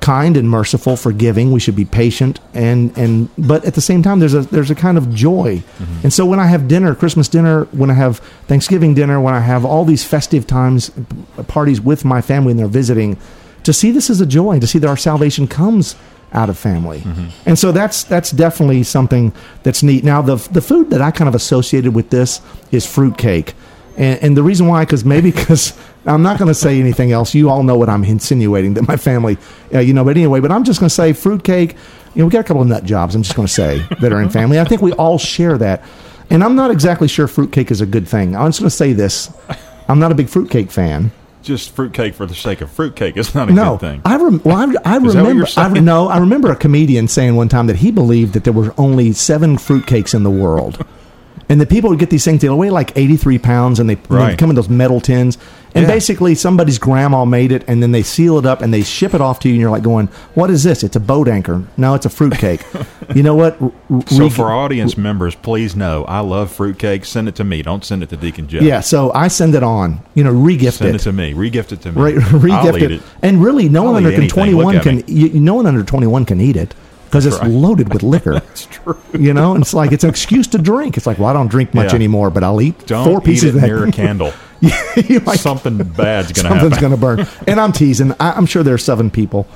kind 0.00 0.36
and 0.36 0.48
merciful, 0.48 0.96
forgiving. 0.96 1.52
We 1.52 1.60
should 1.60 1.76
be 1.76 1.84
patient 1.84 2.40
and 2.54 2.96
and 2.96 3.28
but 3.36 3.64
at 3.64 3.74
the 3.74 3.80
same 3.80 4.02
time 4.02 4.20
there's 4.20 4.34
a 4.34 4.42
there's 4.42 4.70
a 4.70 4.74
kind 4.74 4.96
of 4.96 5.12
joy. 5.14 5.62
Mm-hmm. 5.78 6.00
And 6.04 6.12
so 6.12 6.24
when 6.24 6.40
I 6.40 6.46
have 6.46 6.68
dinner, 6.68 6.94
Christmas 6.94 7.28
dinner, 7.28 7.64
when 7.72 7.90
I 7.90 7.94
have 7.94 8.18
Thanksgiving 8.46 8.94
dinner, 8.94 9.20
when 9.20 9.34
I 9.34 9.40
have 9.40 9.64
all 9.64 9.84
these 9.84 10.04
festive 10.04 10.46
times 10.46 10.90
uh, 11.36 11.42
parties 11.44 11.80
with 11.80 12.04
my 12.04 12.20
family 12.20 12.52
and 12.52 12.60
they're 12.60 12.66
visiting, 12.68 13.18
to 13.64 13.72
see 13.72 13.90
this 13.90 14.08
as 14.10 14.20
a 14.20 14.26
joy, 14.26 14.60
to 14.60 14.66
see 14.66 14.78
that 14.78 14.88
our 14.88 14.96
salvation 14.96 15.46
comes 15.46 15.96
out 16.32 16.50
of 16.50 16.58
family. 16.58 17.00
Mm-hmm. 17.00 17.28
And 17.46 17.58
so 17.58 17.72
that's 17.72 18.04
that's 18.04 18.30
definitely 18.30 18.82
something 18.82 19.32
that's 19.62 19.82
neat. 19.82 20.04
Now 20.04 20.22
the 20.22 20.36
the 20.50 20.60
food 20.60 20.90
that 20.90 21.02
I 21.02 21.10
kind 21.10 21.28
of 21.28 21.34
associated 21.34 21.94
with 21.94 22.10
this 22.10 22.40
is 22.70 22.86
fruitcake. 22.86 23.54
And, 23.96 24.22
and 24.22 24.36
the 24.36 24.44
reason 24.44 24.68
why, 24.68 24.84
because 24.84 25.04
maybe 25.04 25.30
because 25.32 25.78
I'm 26.08 26.22
not 26.22 26.38
going 26.38 26.48
to 26.48 26.54
say 26.54 26.80
anything 26.80 27.12
else. 27.12 27.34
You 27.34 27.50
all 27.50 27.62
know 27.62 27.76
what 27.76 27.88
I'm 27.88 28.02
insinuating 28.04 28.74
that 28.74 28.88
my 28.88 28.96
family, 28.96 29.36
uh, 29.74 29.78
you 29.80 29.92
know. 29.92 30.04
But 30.04 30.16
anyway, 30.16 30.40
but 30.40 30.50
I'm 30.50 30.64
just 30.64 30.80
going 30.80 30.88
to 30.88 30.94
say 30.94 31.12
fruitcake. 31.12 31.72
You 32.14 32.22
know, 32.22 32.26
we 32.26 32.32
got 32.32 32.40
a 32.40 32.44
couple 32.44 32.62
of 32.62 32.68
nut 32.68 32.84
jobs. 32.84 33.14
I'm 33.14 33.22
just 33.22 33.36
going 33.36 33.46
to 33.46 33.52
say 33.52 33.86
that 34.00 34.12
are 34.12 34.20
in 34.20 34.30
family. 34.30 34.58
I 34.58 34.64
think 34.64 34.82
we 34.82 34.92
all 34.94 35.18
share 35.18 35.58
that. 35.58 35.84
And 36.30 36.42
I'm 36.42 36.56
not 36.56 36.70
exactly 36.70 37.08
sure 37.08 37.28
fruitcake 37.28 37.70
is 37.70 37.80
a 37.80 37.86
good 37.86 38.08
thing. 38.08 38.34
I'm 38.34 38.48
just 38.48 38.60
going 38.60 38.70
to 38.70 38.76
say 38.76 38.92
this. 38.92 39.30
I'm 39.88 39.98
not 39.98 40.10
a 40.10 40.14
big 40.14 40.28
fruitcake 40.28 40.70
fan. 40.70 41.10
just 41.42 41.70
fruitcake 41.70 42.14
for 42.14 42.26
the 42.26 42.34
sake 42.34 42.60
of 42.60 42.70
fruitcake. 42.70 43.16
It's 43.16 43.34
not 43.34 43.48
a 43.48 43.52
No, 43.52 43.76
good 43.76 43.80
thing. 43.80 44.02
I 44.04 44.16
rem- 44.16 44.42
well, 44.44 44.56
I, 44.84 44.94
I 44.94 44.96
Is 44.98 45.14
remember. 45.16 45.46
I, 45.56 45.68
no, 45.80 46.08
I 46.08 46.18
remember 46.18 46.50
a 46.50 46.56
comedian 46.56 47.08
saying 47.08 47.36
one 47.36 47.48
time 47.48 47.66
that 47.68 47.76
he 47.76 47.90
believed 47.90 48.34
that 48.34 48.44
there 48.44 48.52
were 48.52 48.74
only 48.76 49.12
seven 49.12 49.56
fruitcakes 49.56 50.14
in 50.14 50.22
the 50.24 50.30
world, 50.30 50.84
and 51.48 51.60
the 51.60 51.66
people 51.66 51.90
would 51.90 51.98
get 51.98 52.10
these 52.10 52.24
things. 52.24 52.42
They 52.42 52.48
weigh 52.48 52.70
like 52.70 52.92
eighty 52.96 53.16
three 53.16 53.38
pounds, 53.38 53.78
and 53.80 53.88
they, 53.88 53.94
they 53.96 54.14
Right. 54.14 54.38
come 54.38 54.50
in 54.50 54.56
those 54.56 54.68
metal 54.68 55.00
tins. 55.00 55.38
And 55.74 55.86
Yeah. 55.86 55.92
basically, 55.92 56.34
somebody's 56.34 56.78
grandma 56.78 57.26
made 57.26 57.52
it, 57.52 57.62
and 57.68 57.82
then 57.82 57.92
they 57.92 58.02
seal 58.02 58.38
it 58.38 58.46
up 58.46 58.62
and 58.62 58.72
they 58.72 58.82
ship 58.82 59.12
it 59.14 59.20
off 59.20 59.38
to 59.40 59.48
you, 59.48 59.54
and 59.54 59.60
you're 59.60 59.70
like 59.70 59.82
going, 59.82 60.08
"What 60.34 60.48
is 60.50 60.62
this? 60.62 60.82
It's 60.82 60.96
a 60.96 61.00
boat 61.00 61.28
anchor? 61.28 61.62
No, 61.76 61.92
it's 61.94 62.06
a 62.06 62.08
fruitcake." 62.08 62.64
you 63.14 63.22
know 63.22 63.34
what? 63.34 63.60
R- 63.60 63.70
so 64.06 64.24
re- 64.24 64.30
for 64.30 64.50
audience 64.50 64.96
members, 64.96 65.34
please 65.34 65.76
know 65.76 66.04
I 66.08 66.20
love 66.20 66.50
fruitcake. 66.50 67.04
Send 67.04 67.28
it 67.28 67.34
to 67.36 67.44
me. 67.44 67.60
Don't 67.62 67.84
send 67.84 68.02
it 68.02 68.08
to 68.08 68.16
Deacon 68.16 68.48
Jeff. 68.48 68.62
yeah, 68.62 68.80
so 68.80 69.12
I 69.14 69.28
send 69.28 69.54
it 69.54 69.62
on. 69.62 70.00
You 70.14 70.24
know, 70.24 70.32
regift 70.32 70.72
Send 70.78 70.90
it. 70.90 70.94
it 70.96 71.00
to 71.02 71.12
me. 71.12 71.34
Regift 71.34 71.72
it 71.72 71.82
to 71.82 71.92
me. 71.92 72.00
Re- 72.00 72.14
re-gift 72.32 72.82
it. 72.82 72.92
it. 72.92 73.02
And 73.22 73.42
really, 73.44 73.68
no 73.68 73.86
I'll 73.86 73.92
one 73.92 74.06
under 74.06 74.26
21 74.26 74.80
can. 74.80 75.04
You, 75.06 75.28
no 75.38 75.54
one 75.54 75.66
under 75.66 75.84
21 75.84 76.24
can 76.24 76.40
eat 76.40 76.56
it 76.56 76.74
because 77.08 77.26
it's 77.26 77.38
right. 77.38 77.50
loaded 77.50 77.92
with 77.92 78.02
liquor. 78.02 78.40
It's 78.50 78.66
true. 78.66 78.98
You 79.18 79.32
know, 79.34 79.54
and 79.54 79.62
it's 79.62 79.74
like 79.74 79.92
it's 79.92 80.04
an 80.04 80.10
excuse 80.10 80.46
to 80.48 80.58
drink. 80.58 80.96
It's 80.96 81.06
like, 81.06 81.18
well, 81.18 81.28
I 81.28 81.32
don't 81.32 81.48
drink 81.48 81.74
much 81.74 81.90
Yeah. 81.90 81.96
anymore, 81.96 82.30
but 82.30 82.44
I'll 82.44 82.60
eat 82.60 82.86
Don't 82.86 83.04
four 83.04 83.18
eat 83.20 83.24
pieces 83.24 83.54
that. 83.54 83.62
near 83.66 83.84
a 83.86 83.90
candle. 83.92 84.32
Might- 84.62 85.38
Something 85.40 85.78
bad's 85.78 86.32
going 86.32 86.44
to 86.48 86.54
happen. 86.54 86.72
something's 86.72 86.74
happen. 86.74 86.80
going 86.80 86.92
to 86.92 87.24
burn. 87.24 87.44
And 87.48 87.60
I'm 87.60 87.72
teasing. 87.72 88.12
I, 88.20 88.32
I'm 88.32 88.46
sure 88.46 88.62
there's 88.62 88.84
seven 88.84 89.10
people 89.10 89.46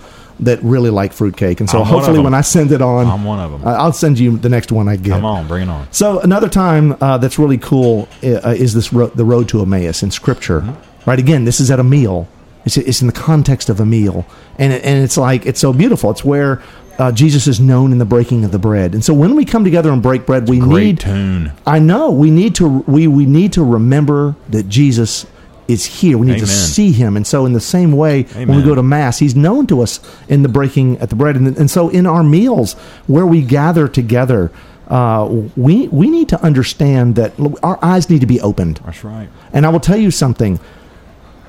that 0.41 0.63
really 0.63 0.91
like 0.91 1.13
fruitcake, 1.13 1.61
and 1.61 1.69
so 1.69 1.81
I'm 1.81 1.87
hopefully 1.87 2.19
when 2.21 2.35
I 2.35 2.41
send 2.41 2.73
it 2.73 2.81
on, 2.83 3.07
I'm 3.07 3.23
one 3.25 3.39
of 3.39 3.51
them. 3.53 3.63
I'll 3.67 3.93
send 3.93 4.19
you 4.19 4.37
the 4.39 4.49
next 4.49 4.73
one 4.73 4.89
I 4.89 4.97
get. 4.97 5.11
Come 5.11 5.25
on, 5.25 5.47
bring 5.47 5.65
it 5.65 5.69
on. 5.69 5.87
So 5.93 6.21
another 6.21 6.49
time 6.49 6.97
uh, 7.01 7.19
that's 7.19 7.39
really 7.39 7.59
cool 7.59 8.09
uh, 8.25 8.49
is 8.51 8.73
this 8.75 8.93
ro- 8.93 9.09
the 9.15 9.25
road 9.25 9.49
to 9.51 9.61
Emmaus 9.61 10.03
in 10.03 10.11
Scripture, 10.11 10.61
Mm-hmm. 10.63 11.11
right? 11.11 11.19
Again, 11.19 11.45
this 11.45 11.61
is 11.61 11.71
at 11.71 11.79
a 11.79 11.85
meal. 11.85 12.27
It's, 12.65 12.77
it's 12.77 13.01
in 13.03 13.09
the 13.09 13.13
context 13.13 13.69
of 13.69 13.79
a 13.81 13.87
meal, 13.87 14.25
and 14.59 14.73
it, 14.73 14.85
and 14.85 15.05
it's 15.05 15.17
like 15.17 15.47
it's 15.47 15.61
so 15.61 15.73
beautiful. 15.73 16.11
It's 16.11 16.25
where 16.25 16.63
uh, 16.99 17.11
Jesus 17.13 17.47
is 17.47 17.59
known 17.61 17.93
in 17.93 17.99
the 17.99 18.05
breaking 18.05 18.45
of 18.45 18.53
the 18.53 18.59
bread, 18.59 18.95
and 18.95 19.05
so 19.05 19.15
when 19.15 19.35
we 19.35 19.45
come 19.45 19.65
together 19.65 19.91
and 19.93 20.03
break 20.03 20.27
bread, 20.27 20.49
we 20.49 20.61
need. 20.61 21.01
tune. 21.01 21.53
I 21.67 21.79
know 21.79 22.11
we 22.11 22.31
need 22.31 22.55
to 22.57 22.67
we 22.87 23.07
we 23.07 23.27
need 23.27 23.53
to 23.55 23.65
remember 23.65 24.37
that 24.51 24.69
Jesus 24.69 25.27
is 25.69 25.85
here. 25.87 26.19
We 26.19 26.27
need 26.27 26.41
to 26.41 26.47
see 26.47 26.93
him, 26.93 27.17
and 27.17 27.27
so 27.27 27.47
in 27.47 27.53
the 27.55 27.61
same 27.61 27.93
way, 27.93 28.25
when 28.35 28.57
we 28.57 28.63
go 28.63 28.75
to 28.75 28.83
mass, 28.83 29.19
he's 29.19 29.35
known 29.35 29.67
to 29.69 29.81
us 29.81 30.01
in 30.29 30.43
the 30.43 30.49
breaking 30.49 30.99
at 30.99 31.09
the 31.09 31.17
bread, 31.17 31.37
and, 31.37 31.57
and 31.57 31.71
so 31.71 31.89
in 31.89 32.07
our 32.07 32.23
meals 32.23 32.75
where 33.07 33.27
we 33.27 33.43
gather 33.43 33.89
together. 33.89 34.51
Uh, 34.89 35.47
we 35.57 35.89
we 35.89 36.11
need 36.11 36.29
to 36.29 36.43
understand 36.43 37.15
that 37.15 37.33
our 37.63 37.79
eyes 37.83 38.11
need 38.11 38.21
to 38.21 38.27
be 38.27 38.41
opened, 38.43 38.79
That's 38.85 39.03
right. 39.05 39.29
and 39.55 39.65
I 39.65 39.71
will 39.71 39.81
tell 39.81 39.97
you 39.97 40.11
something. 40.11 40.61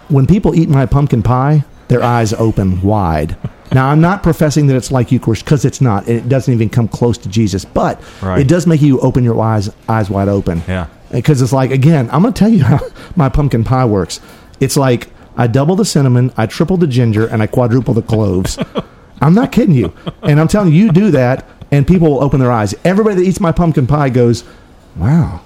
When 0.07 0.27
people 0.27 0.55
eat 0.55 0.69
my 0.69 0.85
pumpkin 0.85 1.23
pie, 1.23 1.65
their 1.89 2.03
eyes 2.03 2.31
open 2.33 2.81
wide. 2.81 3.35
Now, 3.73 3.89
I'm 3.89 4.01
not 4.01 4.23
professing 4.23 4.67
that 4.67 4.75
it's 4.75 4.91
like 4.91 5.11
Eucharist 5.11 5.43
because 5.45 5.65
it's 5.65 5.81
not. 5.81 6.07
It 6.07 6.29
doesn't 6.29 6.53
even 6.53 6.69
come 6.69 6.87
close 6.87 7.17
to 7.19 7.29
Jesus, 7.29 7.65
but 7.65 8.01
Right. 8.21 8.39
it 8.41 8.47
does 8.47 8.67
make 8.67 8.81
you 8.81 8.99
open 8.99 9.23
your 9.23 9.41
eyes 9.41 9.69
eyes 9.89 10.09
wide 10.09 10.27
open. 10.27 10.61
Yeah. 10.67 10.87
Because 11.11 11.41
it's 11.41 11.53
like 11.53 11.71
again, 11.71 12.09
I'm 12.11 12.21
going 12.21 12.33
to 12.33 12.39
tell 12.39 12.49
you 12.49 12.63
how 12.63 12.79
my 13.15 13.29
pumpkin 13.29 13.63
pie 13.63 13.85
works. 13.85 14.19
It's 14.59 14.77
like 14.77 15.09
I 15.37 15.47
double 15.47 15.75
the 15.75 15.85
cinnamon, 15.85 16.31
I 16.37 16.45
triple 16.45 16.77
the 16.77 16.87
ginger, 16.87 17.25
and 17.25 17.41
I 17.41 17.47
quadruple 17.47 17.93
the 17.93 18.01
cloves. 18.03 18.57
I'm 19.21 19.33
not 19.33 19.51
kidding 19.51 19.73
you, 19.75 19.93
and 20.21 20.39
I'm 20.39 20.47
telling 20.47 20.73
you, 20.73 20.85
you 20.85 20.91
do 20.91 21.11
that, 21.11 21.45
and 21.71 21.87
people 21.87 22.09
will 22.11 22.23
open 22.23 22.39
their 22.39 22.51
eyes. 22.51 22.75
Everybody 22.83 23.15
that 23.15 23.21
eats 23.23 23.39
my 23.39 23.51
pumpkin 23.51 23.87
pie 23.87 24.09
goes, 24.09 24.43
"Wow, 24.97 25.41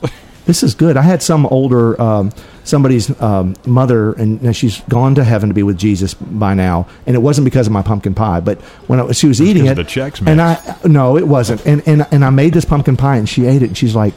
this 0.46 0.64
is 0.64 0.74
good." 0.74 0.98
I 0.98 1.04
had 1.04 1.22
some 1.22 1.46
older 1.46 2.00
um, 2.02 2.32
somebody's 2.68 3.20
um, 3.22 3.56
mother, 3.66 4.14
and 4.14 4.42
know, 4.42 4.52
she's 4.52 4.82
gone 4.82 5.16
to 5.16 5.24
heaven 5.24 5.50
to 5.50 5.56
be 5.56 5.64
with 5.64 5.78
Jesus 5.78 6.14
by 6.14 6.54
now, 6.54 6.88
and 7.06 7.16
it 7.16 7.20
wasn't 7.20 7.46
because 7.46 7.68
of 7.68 7.74
my 7.74 7.82
pumpkin 7.82 8.14
pie, 8.14 8.40
but 8.40 8.60
when 8.88 9.00
I, 9.00 9.12
she 9.14 9.28
was 9.28 9.42
eating 9.42 9.66
it, 9.68 9.76
the 9.76 9.84
checks 9.84 10.20
and 10.22 10.42
I 10.42 10.60
no, 10.86 11.18
it 11.18 11.28
wasn't, 11.28 11.66
and 11.66 11.82
and 11.88 12.06
and 12.12 12.24
I 12.26 12.30
made 12.30 12.54
this 12.54 12.66
pumpkin 12.66 12.98
pie, 12.98 13.18
and 13.18 13.28
she 13.28 13.46
ate 13.46 13.62
it, 13.64 13.68
and 13.68 13.78
she's 13.78 13.96
like. 13.96 14.14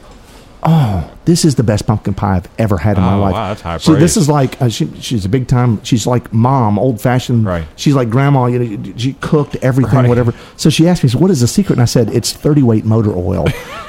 Oh, 0.62 1.10
this 1.24 1.46
is 1.46 1.54
the 1.54 1.62
best 1.62 1.86
pumpkin 1.86 2.12
pie 2.12 2.36
I've 2.36 2.48
ever 2.58 2.76
had 2.76 2.98
in 2.98 3.02
my 3.02 3.14
Oh, 3.14 3.20
life. 3.20 3.32
wow, 3.32 3.48
that's 3.48 3.62
high 3.62 3.78
See, 3.78 3.94
this 3.94 4.18
is 4.18 4.28
like 4.28 4.60
uh, 4.60 4.68
she, 4.68 4.90
she's 5.00 5.24
a 5.24 5.28
big 5.30 5.48
time. 5.48 5.82
She's 5.84 6.06
like 6.06 6.34
mom, 6.34 6.78
old 6.78 7.00
fashioned. 7.00 7.46
Right. 7.46 7.64
She's 7.76 7.94
like 7.94 8.10
grandma. 8.10 8.44
You 8.44 8.58
know, 8.58 8.92
she 8.98 9.14
cooked 9.22 9.56
everything, 9.62 9.94
Right. 10.00 10.06
whatever. 10.10 10.34
So 10.58 10.68
she 10.68 10.86
asked 10.86 11.02
me, 11.02 11.08
so 11.08 11.18
"What 11.18 11.30
is 11.30 11.40
the 11.40 11.46
secret?" 11.48 11.76
And 11.76 11.80
I 11.82 11.86
said, 11.86 12.10
"It's 12.10 12.34
thirty 12.34 12.62
weight 12.62 12.84
motor 12.84 13.10
oil." 13.16 13.46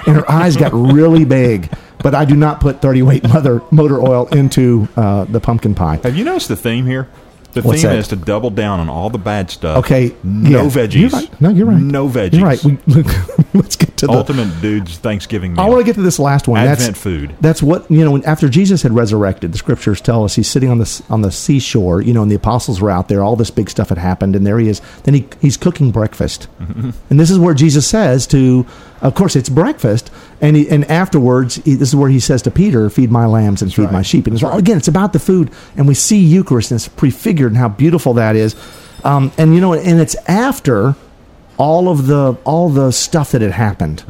and 0.07 0.15
her 0.15 0.31
eyes 0.31 0.55
got 0.55 0.71
really 0.71 1.25
big. 1.25 1.69
But 2.03 2.15
I 2.15 2.25
do 2.25 2.35
not 2.35 2.59
put 2.59 2.81
thirty 2.81 3.01
weight 3.01 3.23
mother 3.23 3.61
motor 3.71 4.01
oil 4.01 4.27
into 4.27 4.87
uh, 4.95 5.25
the 5.25 5.39
pumpkin 5.39 5.75
pie. 5.75 5.99
Have 6.03 6.15
you 6.15 6.23
noticed 6.23 6.47
the 6.47 6.55
theme 6.55 6.85
here? 6.85 7.07
The 7.53 7.61
What's 7.61 7.81
theme 7.81 7.91
that? 7.91 7.99
is 7.99 8.07
to 8.09 8.15
double 8.15 8.49
down 8.49 8.79
on 8.79 8.87
all 8.89 9.09
the 9.09 9.17
bad 9.17 9.49
stuff. 9.51 9.79
Okay, 9.79 10.15
No 10.23 10.63
yeah, 10.63 10.69
veggies. 10.69 10.93
You're 10.93 11.09
right. 11.09 11.41
No, 11.41 11.49
you're 11.49 11.65
right. 11.65 11.81
No 11.81 12.07
veggies. 12.07 12.33
You're 12.33 12.45
right. 12.45 12.63
We, 12.63 12.77
let's 13.53 13.75
get 13.75 13.97
to 13.97 14.07
the 14.07 14.13
Ultimate 14.13 14.61
dude's 14.61 14.97
Thanksgiving 14.97 15.53
meal. 15.53 15.61
I 15.61 15.67
want 15.67 15.81
to 15.81 15.85
get 15.85 15.95
to 15.95 16.01
this 16.01 16.17
last 16.17 16.47
one. 16.47 16.59
Advent 16.59 16.79
that's, 16.79 17.01
food. 17.01 17.35
That's 17.41 17.61
what 17.61 17.91
you 17.91 18.05
know. 18.05 18.21
After 18.23 18.47
Jesus 18.47 18.83
had 18.83 18.93
resurrected, 18.93 19.51
the 19.51 19.57
scriptures 19.57 19.99
tell 19.99 20.23
us 20.23 20.35
he's 20.35 20.47
sitting 20.47 20.69
on 20.69 20.77
the 20.77 21.03
on 21.09 21.21
the 21.23 21.31
seashore. 21.31 22.01
You 22.01 22.13
know, 22.13 22.21
and 22.21 22.31
the 22.31 22.35
apostles 22.35 22.79
were 22.79 22.89
out 22.89 23.09
there. 23.09 23.21
All 23.21 23.35
this 23.35 23.51
big 23.51 23.69
stuff 23.69 23.89
had 23.89 23.97
happened, 23.97 24.35
and 24.37 24.47
there 24.47 24.57
he 24.57 24.69
is. 24.69 24.81
Then 25.03 25.15
he 25.15 25.27
he's 25.41 25.57
cooking 25.57 25.91
breakfast, 25.91 26.47
and 27.09 27.19
this 27.19 27.29
is 27.29 27.37
where 27.37 27.53
Jesus 27.53 27.85
says 27.85 28.25
to, 28.27 28.65
of 29.01 29.15
course, 29.15 29.35
it's 29.35 29.49
breakfast, 29.49 30.11
and 30.41 30.55
he, 30.55 30.69
and 30.69 30.85
afterwards, 30.85 31.55
he, 31.55 31.75
this 31.75 31.89
is 31.89 31.95
where 31.95 32.09
he 32.09 32.19
says 32.19 32.41
to 32.43 32.51
Peter, 32.51 32.89
"Feed 32.89 33.11
my 33.11 33.25
lambs 33.25 33.61
and 33.61 33.73
feed 33.73 33.83
right. 33.85 33.93
my 33.93 34.01
sheep." 34.01 34.27
And 34.27 34.35
it's, 34.35 34.43
again, 34.43 34.77
it's 34.77 34.87
about 34.87 35.13
the 35.13 35.19
food, 35.19 35.49
and 35.75 35.87
we 35.87 35.93
see 35.93 36.19
Eucharist 36.19 36.71
and 36.71 36.77
it's 36.77 36.87
prefigured 36.87 37.51
and 37.51 37.57
how 37.57 37.69
beautiful 37.69 38.13
that 38.15 38.35
is. 38.35 38.55
Um, 39.03 39.31
and 39.37 39.55
you 39.55 39.61
know, 39.61 39.73
and 39.73 39.99
it's 39.99 40.15
after 40.27 40.95
all 41.57 41.89
of 41.89 42.07
the 42.07 42.37
all 42.43 42.69
the 42.69 42.91
stuff 42.91 43.31
that 43.31 43.41
had 43.41 43.51
happened 43.51 44.03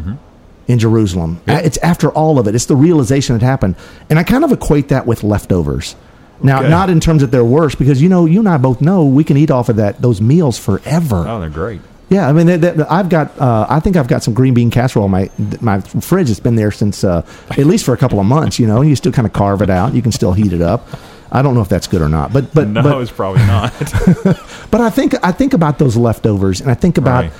in 0.68 0.80
Jerusalem. 0.80 1.42
It's 1.48 1.78
after 1.78 2.10
all 2.10 2.40
of 2.40 2.48
it. 2.48 2.56
It's 2.56 2.66
the 2.66 2.76
realization 2.76 3.38
that 3.38 3.44
happened, 3.46 3.76
and 4.10 4.20
I 4.20 4.24
kind 4.24 4.44
of 4.44 4.52
equate 4.52 4.90
that 4.90 5.06
with 5.08 5.24
leftovers. 5.24 5.96
Now, 6.44 6.60
Okay. 6.62 6.70
not 6.70 6.90
in 6.90 7.00
terms 7.00 7.22
that 7.22 7.30
they're 7.30 7.46
worse, 7.46 7.76
because 7.76 8.02
you 8.02 8.10
know, 8.10 8.26
you 8.26 8.40
and 8.40 8.50
I 8.50 8.58
both 8.58 8.82
know 8.82 9.06
we 9.06 9.24
can 9.24 9.38
eat 9.38 9.52
off 9.52 9.70
of 9.70 9.76
that 9.76 10.02
those 10.02 10.20
meals 10.22 10.58
forever. 10.58 11.24
Oh, 11.28 11.40
they're 11.40 11.50
great. 11.50 11.82
Yeah, 12.12 12.28
I 12.28 12.34
mean, 12.34 12.46
they, 12.46 12.58
they, 12.58 12.84
I've 12.84 13.08
got. 13.08 13.40
Uh, 13.40 13.66
I 13.70 13.80
think 13.80 13.96
I've 13.96 14.10
got 14.10 14.22
some 14.22 14.34
green 14.34 14.54
bean 14.54 14.70
casserole. 14.70 15.06
in 15.06 15.12
My 15.12 15.30
my 15.62 15.80
fridge 15.80 16.28
has 16.28 16.42
been 16.42 16.56
there 16.58 16.70
since 16.72 17.06
uh, 17.06 17.26
at 17.52 17.66
least 17.66 17.86
for 17.86 17.94
a 17.94 17.98
couple 17.98 18.20
of 18.20 18.26
months. 18.26 18.60
You 18.60 18.68
know, 18.68 18.82
you 18.82 18.98
still 18.98 19.14
kind 19.14 19.26
of 19.26 19.32
carve 19.32 19.62
it 19.62 19.70
out. 19.70 19.94
You 19.94 20.02
can 20.02 20.12
still 20.12 20.34
heat 20.34 20.52
it 20.52 20.62
up. 20.62 20.88
I 21.32 21.42
don't 21.42 21.54
know 21.56 21.62
if 21.62 21.70
that's 21.70 21.88
good 21.88 22.02
or 22.02 22.10
not, 22.10 22.34
but 22.34 22.54
but 22.54 22.68
No, 22.68 22.84
but, 22.84 23.02
it's 23.02 23.12
probably 23.12 23.44
not. 23.46 23.72
but 24.72 24.82
I 24.82 24.90
think 24.90 25.16
I 25.24 25.32
think 25.32 25.54
about 25.54 25.80
those 25.80 25.96
leftovers, 25.96 26.60
and 26.60 26.70
I 26.70 26.74
think 26.74 26.98
about 26.98 27.24
Right. 27.24 27.34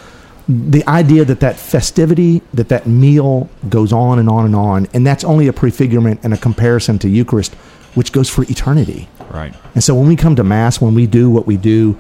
the 0.48 0.88
idea 0.88 1.26
that 1.26 1.42
that 1.42 1.58
festivity, 1.58 2.42
that 2.54 2.70
that 2.70 2.88
meal 2.88 3.50
goes 3.68 3.92
on 3.92 4.20
and 4.20 4.30
on 4.30 4.46
and 4.46 4.56
on, 4.56 4.88
and 4.94 5.06
that's 5.06 5.26
only 5.26 5.50
a 5.50 5.54
prefigurement 5.54 6.22
and 6.24 6.34
a 6.34 6.38
comparison 6.38 6.98
to 7.00 7.10
Eucharist, 7.10 7.54
which 7.96 8.14
goes 8.14 8.30
for 8.30 8.44
eternity. 8.44 9.10
right. 9.34 9.54
And 9.76 9.84
so 9.84 9.96
when 9.96 10.08
we 10.08 10.16
come 10.16 10.38
to 10.38 10.46
Mass, 10.46 10.80
when 10.80 10.94
we 10.94 11.08
do 11.08 11.30
what 11.30 11.46
we 11.46 11.58
do 11.58 11.98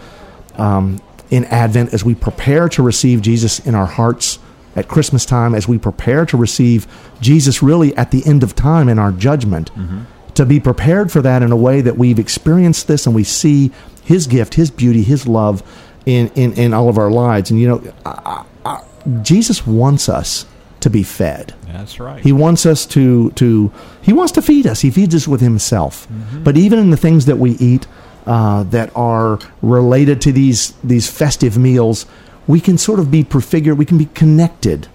um, 0.55 1.01
in 1.31 1.45
Advent, 1.45 1.93
as 1.93 2.05
we 2.05 2.13
prepare 2.13 2.69
to 2.69 2.83
receive 2.83 3.21
Jesus 3.21 3.59
in 3.59 3.73
our 3.73 3.87
hearts 3.87 4.37
at 4.75 4.87
Christmas 4.87 5.25
time, 5.25 5.55
as 5.55 5.67
we 5.67 5.77
prepare 5.77 6.25
to 6.25 6.37
receive 6.37 6.85
Jesus 7.19 7.63
really 7.63 7.95
at 7.95 8.11
the 8.11 8.23
end 8.25 8.43
of 8.43 8.53
time 8.53 8.87
in 8.87 8.99
our 8.99 9.11
judgment, 9.11 9.73
mm-hmm. 9.73 10.03
to 10.33 10.45
be 10.45 10.59
prepared 10.59 11.11
for 11.11 11.21
that 11.21 11.41
in 11.41 11.51
a 11.51 11.55
way 11.55 11.81
that 11.81 11.97
we've 11.97 12.19
experienced 12.19 12.87
this 12.87 13.05
and 13.05 13.15
we 13.15 13.23
see 13.23 13.71
His 14.03 14.27
gift, 14.27 14.53
His 14.53 14.69
beauty, 14.69 15.03
His 15.03 15.25
love 15.27 15.63
in, 16.05 16.27
in, 16.35 16.53
in 16.53 16.73
all 16.73 16.89
of 16.89 16.97
our 16.97 17.09
lives. 17.09 17.49
And, 17.49 17.59
you 17.59 17.67
know, 17.67 17.93
I, 18.05 18.45
I, 18.65 18.83
Jesus 19.21 19.65
wants 19.65 20.09
us 20.09 20.45
to 20.81 20.89
be 20.89 21.03
fed. 21.03 21.53
That's 21.67 21.99
right. 21.99 22.21
He 22.21 22.31
wants 22.31 22.65
us 22.65 22.85
to 22.87 23.31
to 23.31 23.71
he 24.01 24.13
wants 24.13 24.31
to 24.33 24.41
feed 24.41 24.67
us. 24.67 24.81
He 24.81 24.91
feeds 24.91 25.15
us 25.15 25.27
with 25.27 25.39
himself. 25.39 26.07
Mm-hmm. 26.07 26.43
But 26.43 26.57
even 26.57 26.79
in 26.79 26.89
the 26.89 26.97
things 26.97 27.25
that 27.27 27.37
we 27.37 27.51
eat 27.51 27.87
uh, 28.25 28.63
that 28.63 28.91
are 28.95 29.39
related 29.61 30.21
to 30.21 30.31
these 30.31 30.73
these 30.83 31.09
festive 31.09 31.57
meals, 31.57 32.05
we 32.47 32.59
can 32.59 32.77
sort 32.77 32.99
of 32.99 33.09
be 33.09 33.23
prefigured. 33.23 33.77
We 33.77 33.85
can 33.85 33.97
be 33.97 34.09
connected 34.13 34.87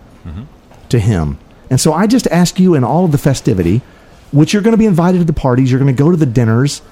to 0.89 0.99
him. 0.99 1.39
And 1.71 1.81
so 1.81 1.93
I 1.93 2.07
just 2.07 2.27
ask 2.29 2.61
you 2.61 2.75
in 2.75 2.85
all 2.85 3.05
of 3.05 3.13
the 3.13 3.19
festivity, 3.19 3.83
which 4.31 4.53
you're 4.53 4.63
going 4.63 4.73
to 4.73 4.79
be 4.79 4.87
invited 4.87 5.19
to 5.19 5.25
the 5.25 5.33
parties, 5.33 5.71
you're 5.71 5.81
going 5.81 5.95
to 5.95 6.03
go 6.03 6.11
to 6.11 6.17
the 6.17 6.27
dinners, 6.27 6.83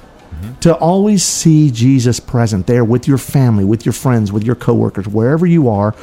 to 0.60 0.74
always 0.76 1.22
see 1.22 1.70
Jesus 1.70 2.18
present 2.20 2.66
there 2.66 2.84
with 2.84 3.06
your 3.06 3.18
family, 3.18 3.64
with 3.64 3.86
your 3.86 3.92
friends, 3.92 4.32
with 4.32 4.42
your 4.42 4.56
coworkers, 4.56 5.06
wherever 5.06 5.46
you 5.46 5.68
are, 5.68 5.94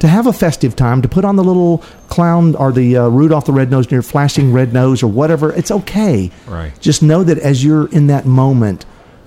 to 0.00 0.08
have 0.08 0.26
a 0.26 0.32
festive 0.32 0.76
time, 0.76 1.02
to 1.02 1.08
put 1.08 1.24
on 1.24 1.36
the 1.36 1.44
little 1.44 1.78
clown 2.08 2.54
or 2.54 2.70
the 2.70 2.96
uh, 2.96 3.08
Rudolph 3.08 3.46
the 3.46 3.52
Red 3.52 3.70
Nose, 3.70 3.86
Deer 3.86 4.02
flashing 4.02 4.52
red 4.52 4.72
nose 4.72 5.02
or 5.02 5.08
whatever. 5.08 5.52
It's 5.52 5.70
okay. 5.70 6.30
Right. 6.46 6.78
Just 6.80 7.02
know 7.02 7.24
that 7.24 7.38
as 7.38 7.64
you're 7.64 7.88
in 7.90 8.08
that 8.08 8.26
moment, 8.26 8.84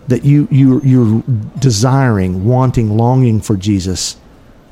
that 0.08 0.26
you 0.26 0.48
you 0.52 0.82
you're 0.82 1.24
desiring, 1.60 2.46
wanting, 2.46 2.98
longing 2.98 3.42
for 3.42 3.56
Jesus 3.56 4.18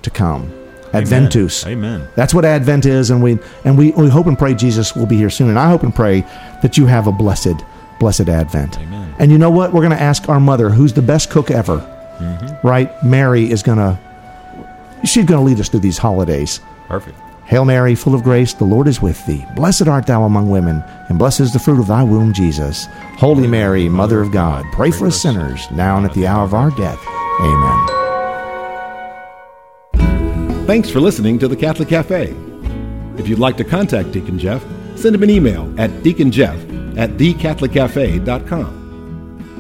to 0.01 0.09
come. 0.09 0.53
Adventus. 0.93 1.65
Amen. 1.67 2.07
That's 2.15 2.33
what 2.33 2.45
Advent 2.45 2.85
is, 2.85 3.11
and 3.11 3.21
we 3.21 3.37
and 3.63 3.77
we, 3.77 3.91
we 3.91 4.09
hope 4.09 4.27
and 4.27 4.37
pray 4.37 4.53
Jesus 4.53 4.95
will 4.95 5.05
be 5.05 5.17
here 5.17 5.29
soon. 5.29 5.49
And 5.49 5.59
I 5.59 5.69
hope 5.69 5.83
and 5.83 5.93
pray 5.93 6.21
that 6.61 6.77
you 6.77 6.87
have 6.87 7.07
a 7.07 7.11
blessed, 7.11 7.55
blessed 7.99 8.27
Advent. 8.27 8.79
Amen. 8.79 9.15
And 9.19 9.31
you 9.31 9.37
know 9.37 9.51
what? 9.51 9.71
We're 9.71 9.81
going 9.81 9.91
to 9.91 10.01
ask 10.01 10.29
our 10.29 10.39
mother, 10.39 10.69
who's 10.69 10.93
the 10.93 11.01
best 11.01 11.29
cook 11.29 11.51
ever, 11.51 11.77
mm-hmm. 12.17 12.67
right? 12.67 12.91
Mary 13.03 13.49
is 13.51 13.61
going 13.61 13.77
to. 13.77 13.99
She's 15.05 15.25
going 15.25 15.39
to 15.39 15.45
lead 15.45 15.59
us 15.59 15.69
through 15.69 15.79
these 15.81 15.97
holidays. 15.97 16.59
Perfect. 16.87 17.17
Hail 17.49 17.65
Mary, 17.65 17.95
full 17.95 18.13
of 18.13 18.21
grace, 18.21 18.53
the 18.53 18.63
Lord 18.63 18.87
is 18.87 19.01
with 19.01 19.25
thee. 19.25 19.43
Blessed 19.55 19.87
art 19.87 20.05
thou 20.05 20.23
among 20.23 20.51
women, 20.51 20.83
and 21.09 21.17
blessed 21.17 21.39
is 21.39 21.51
the 21.51 21.57
fruit 21.57 21.79
of 21.79 21.87
thy 21.87 22.03
womb, 22.03 22.31
Jesus. 22.31 22.85
Holy 23.17 23.47
Mary, 23.47 23.89
Mother 23.89 24.21
of 24.21 24.31
God, 24.31 24.63
pray 24.71 24.91
for 24.91 25.07
us 25.07 25.19
sinners, 25.19 25.65
now 25.71 25.97
and 25.97 26.05
at 26.05 26.13
the 26.13 26.27
hour 26.27 26.43
of 26.43 26.53
our 26.53 26.69
death. 26.69 27.03
Amen. 27.41 27.87
Thanks 30.67 30.91
for 30.91 30.99
listening 30.99 31.39
to 31.39 31.47
the 31.47 31.55
Catholic 31.55 31.89
Cafe. 31.89 32.35
If 33.17 33.27
you'd 33.27 33.39
like 33.39 33.57
to 33.57 33.63
contact 33.63 34.11
Deacon 34.11 34.37
Jeff, 34.37 34.63
send 34.95 35.15
him 35.15 35.23
an 35.23 35.31
email 35.31 35.73
at 35.81 35.89
deaconjeff 36.03 36.99
at 36.99 37.09
thecatholiccafe.com. 37.17 38.78